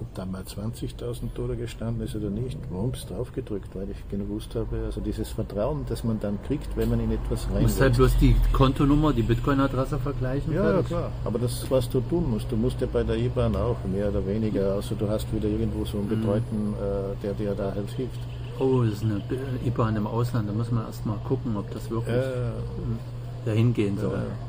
ob 0.00 0.14
da 0.14 0.24
mal 0.24 0.42
20.000 0.42 1.32
Dollar 1.34 1.56
gestanden 1.56 2.04
ist 2.04 2.14
oder 2.14 2.30
nicht, 2.30 2.58
Wumms 2.70 3.06
draufgedrückt, 3.06 3.74
weil 3.74 3.88
ich 3.90 4.08
gewusst 4.08 4.54
habe, 4.54 4.84
also 4.86 5.00
dieses 5.00 5.30
Vertrauen, 5.30 5.84
das 5.88 6.04
man 6.04 6.20
dann 6.20 6.38
kriegt, 6.46 6.76
wenn 6.76 6.88
man 6.90 7.00
in 7.00 7.12
etwas 7.12 7.46
rein. 7.48 7.56
Du 7.56 7.62
musst 7.62 7.80
halt 7.80 7.96
bloß 7.96 8.16
die 8.18 8.36
Kontonummer, 8.52 9.12
die 9.12 9.22
Bitcoin-Adresse 9.22 9.98
vergleichen. 9.98 10.54
Ja, 10.54 10.72
ja, 10.76 10.82
klar. 10.82 11.10
Aber 11.24 11.38
das, 11.38 11.70
was 11.70 11.88
du 11.88 12.00
tun 12.00 12.30
musst, 12.30 12.50
du 12.50 12.56
musst 12.56 12.80
ja 12.80 12.86
bei 12.92 13.02
der 13.02 13.16
IBAN 13.16 13.56
auch, 13.56 13.76
mehr 13.92 14.08
oder 14.08 14.26
weniger, 14.26 14.74
also 14.74 14.94
du 14.94 15.08
hast 15.08 15.32
wieder 15.32 15.48
irgendwo 15.48 15.84
so 15.84 15.98
einen 15.98 16.06
mhm. 16.06 16.20
Betreuten, 16.20 16.68
mhm. 16.68 16.74
äh, 16.74 17.22
der 17.22 17.32
dir 17.34 17.54
da 17.54 17.72
halt 17.74 17.90
hilft. 17.90 18.20
Oh, 18.58 18.82
das 18.82 18.94
ist 18.94 19.04
eine 19.04 19.22
IBAN 19.64 19.96
im 19.96 20.06
Ausland, 20.06 20.48
da 20.48 20.52
muss 20.52 20.70
man 20.70 20.86
erst 20.86 21.06
mal 21.06 21.18
gucken, 21.28 21.56
ob 21.56 21.70
das 21.72 21.90
wirklich 21.90 22.16
äh, 22.16 23.46
dahin 23.46 23.72
gehen 23.72 23.98
soll. 23.98 24.14
Äh, 24.14 24.47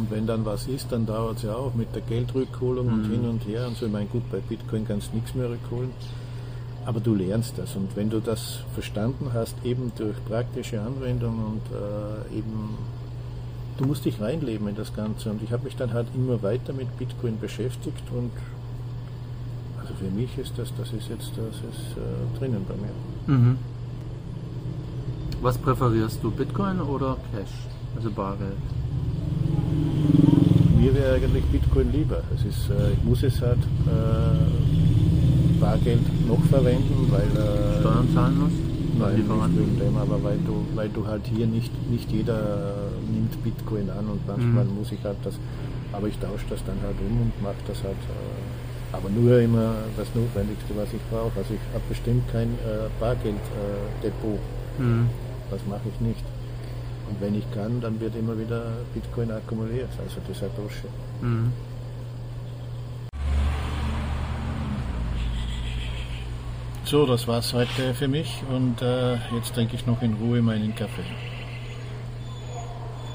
und 0.00 0.10
wenn 0.10 0.26
dann 0.26 0.46
was 0.46 0.66
ist, 0.66 0.90
dann 0.92 1.04
dauert 1.04 1.36
es 1.36 1.42
ja 1.42 1.54
auch 1.54 1.74
mit 1.74 1.94
der 1.94 2.00
Geldrückholung 2.00 2.86
mhm. 2.86 2.92
und 2.94 3.04
hin 3.04 3.28
und 3.28 3.46
her 3.46 3.66
und 3.66 3.76
so. 3.76 3.84
Ich 3.84 3.92
meine, 3.92 4.06
gut, 4.06 4.22
bei 4.32 4.38
Bitcoin 4.38 4.88
kannst 4.88 5.12
du 5.12 5.16
nichts 5.16 5.34
mehr 5.34 5.50
rückholen, 5.50 5.90
aber 6.86 7.00
du 7.00 7.14
lernst 7.14 7.58
das. 7.58 7.76
Und 7.76 7.94
wenn 7.96 8.08
du 8.08 8.20
das 8.20 8.60
verstanden 8.72 9.32
hast, 9.34 9.54
eben 9.62 9.92
durch 9.98 10.16
praktische 10.24 10.80
Anwendung 10.80 11.38
und 11.38 11.76
äh, 11.76 12.38
eben, 12.38 12.78
du 13.76 13.84
musst 13.84 14.06
dich 14.06 14.18
reinleben 14.22 14.68
in 14.68 14.74
das 14.74 14.94
Ganze. 14.94 15.30
Und 15.30 15.42
ich 15.42 15.52
habe 15.52 15.64
mich 15.64 15.76
dann 15.76 15.92
halt 15.92 16.06
immer 16.14 16.42
weiter 16.42 16.72
mit 16.72 16.96
Bitcoin 16.96 17.38
beschäftigt 17.38 18.04
und 18.10 18.32
also 19.82 19.92
für 19.98 20.10
mich 20.10 20.38
ist 20.38 20.54
das, 20.56 20.72
das 20.78 20.94
ist 20.94 21.10
jetzt, 21.10 21.32
das 21.36 21.56
ist 21.56 21.98
äh, 21.98 22.38
drinnen 22.38 22.64
bei 22.66 22.74
mir. 22.74 23.36
Mhm. 23.36 23.58
Was 25.42 25.58
präferierst 25.58 26.20
du, 26.22 26.30
Bitcoin 26.30 26.80
oder 26.80 27.18
Cash, 27.32 27.52
also 27.96 28.10
Bargeld? 28.10 28.56
Mir 30.78 30.94
wäre 30.94 31.14
eigentlich 31.14 31.44
Bitcoin 31.44 31.92
lieber. 31.92 32.22
Es 32.34 32.44
ist, 32.44 32.70
äh, 32.70 32.92
ich 32.92 33.04
muss 33.04 33.22
es 33.22 33.40
halt 33.40 33.58
äh, 33.86 35.60
Bargeld 35.60 36.26
noch 36.26 36.42
verwenden, 36.44 37.10
weil. 37.10 37.28
Äh, 37.36 37.80
Steuern 37.80 38.08
zahlen 38.14 38.38
muss? 38.40 38.52
Nein, 39.00 39.16
nicht 39.16 39.28
wegen 39.58 39.78
dem, 39.78 39.96
aber 39.96 40.22
weil 40.22 40.38
du, 40.44 40.66
weil 40.74 40.88
du 40.90 41.06
halt 41.06 41.22
hier 41.26 41.46
nicht, 41.46 41.72
nicht 41.90 42.10
jeder 42.12 42.90
nimmt 43.10 43.42
Bitcoin 43.42 43.88
an 43.88 44.06
und 44.08 44.26
manchmal 44.26 44.64
mhm. 44.64 44.76
muss 44.76 44.92
ich 44.92 45.02
halt 45.02 45.16
das, 45.24 45.34
aber 45.92 46.08
ich 46.08 46.18
tausche 46.18 46.44
das 46.50 46.60
dann 46.64 46.76
halt 46.84 46.96
um 47.00 47.22
und 47.22 47.42
mache 47.42 47.62
das 47.66 47.82
halt, 47.82 47.96
äh, 47.96 48.96
aber 48.96 49.08
nur 49.08 49.40
immer 49.40 49.74
das 49.96 50.08
Notwendigste, 50.14 50.76
was 50.76 50.92
ich 50.92 51.00
brauche. 51.10 51.32
Also 51.38 51.54
ich 51.54 51.60
habe 51.72 51.84
bestimmt 51.88 52.28
kein 52.30 52.48
äh, 52.60 52.92
Bargelddepot. 53.00 54.40
Äh, 54.78 54.82
mhm. 54.82 55.08
Das 55.50 55.60
mache 55.66 55.88
ich 55.88 56.00
nicht. 56.00 56.24
Und 57.10 57.20
wenn 57.20 57.34
ich 57.34 57.50
kann, 57.52 57.80
dann 57.80 58.00
wird 58.00 58.14
immer 58.14 58.38
wieder 58.38 58.62
Bitcoin 58.94 59.32
akkumuliert, 59.32 59.90
also 59.98 60.20
dieser 60.28 60.48
Dosche. 60.50 60.86
Mhm. 61.20 61.52
So, 66.84 67.06
das 67.06 67.28
war's 67.28 67.52
heute 67.52 67.94
für 67.94 68.08
mich 68.08 68.42
und 68.50 68.82
äh, 68.82 69.14
jetzt 69.34 69.54
trinke 69.54 69.76
ich 69.76 69.86
noch 69.86 70.02
in 70.02 70.14
Ruhe 70.14 70.42
meinen 70.42 70.74
Kaffee. 70.74 71.04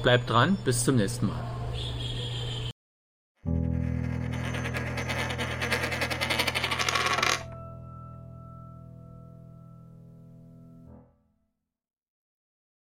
Bleibt 0.02 0.30
dran, 0.30 0.56
bis 0.64 0.84
zum 0.84 0.96
nächsten 0.96 1.26
Mal. 1.26 1.45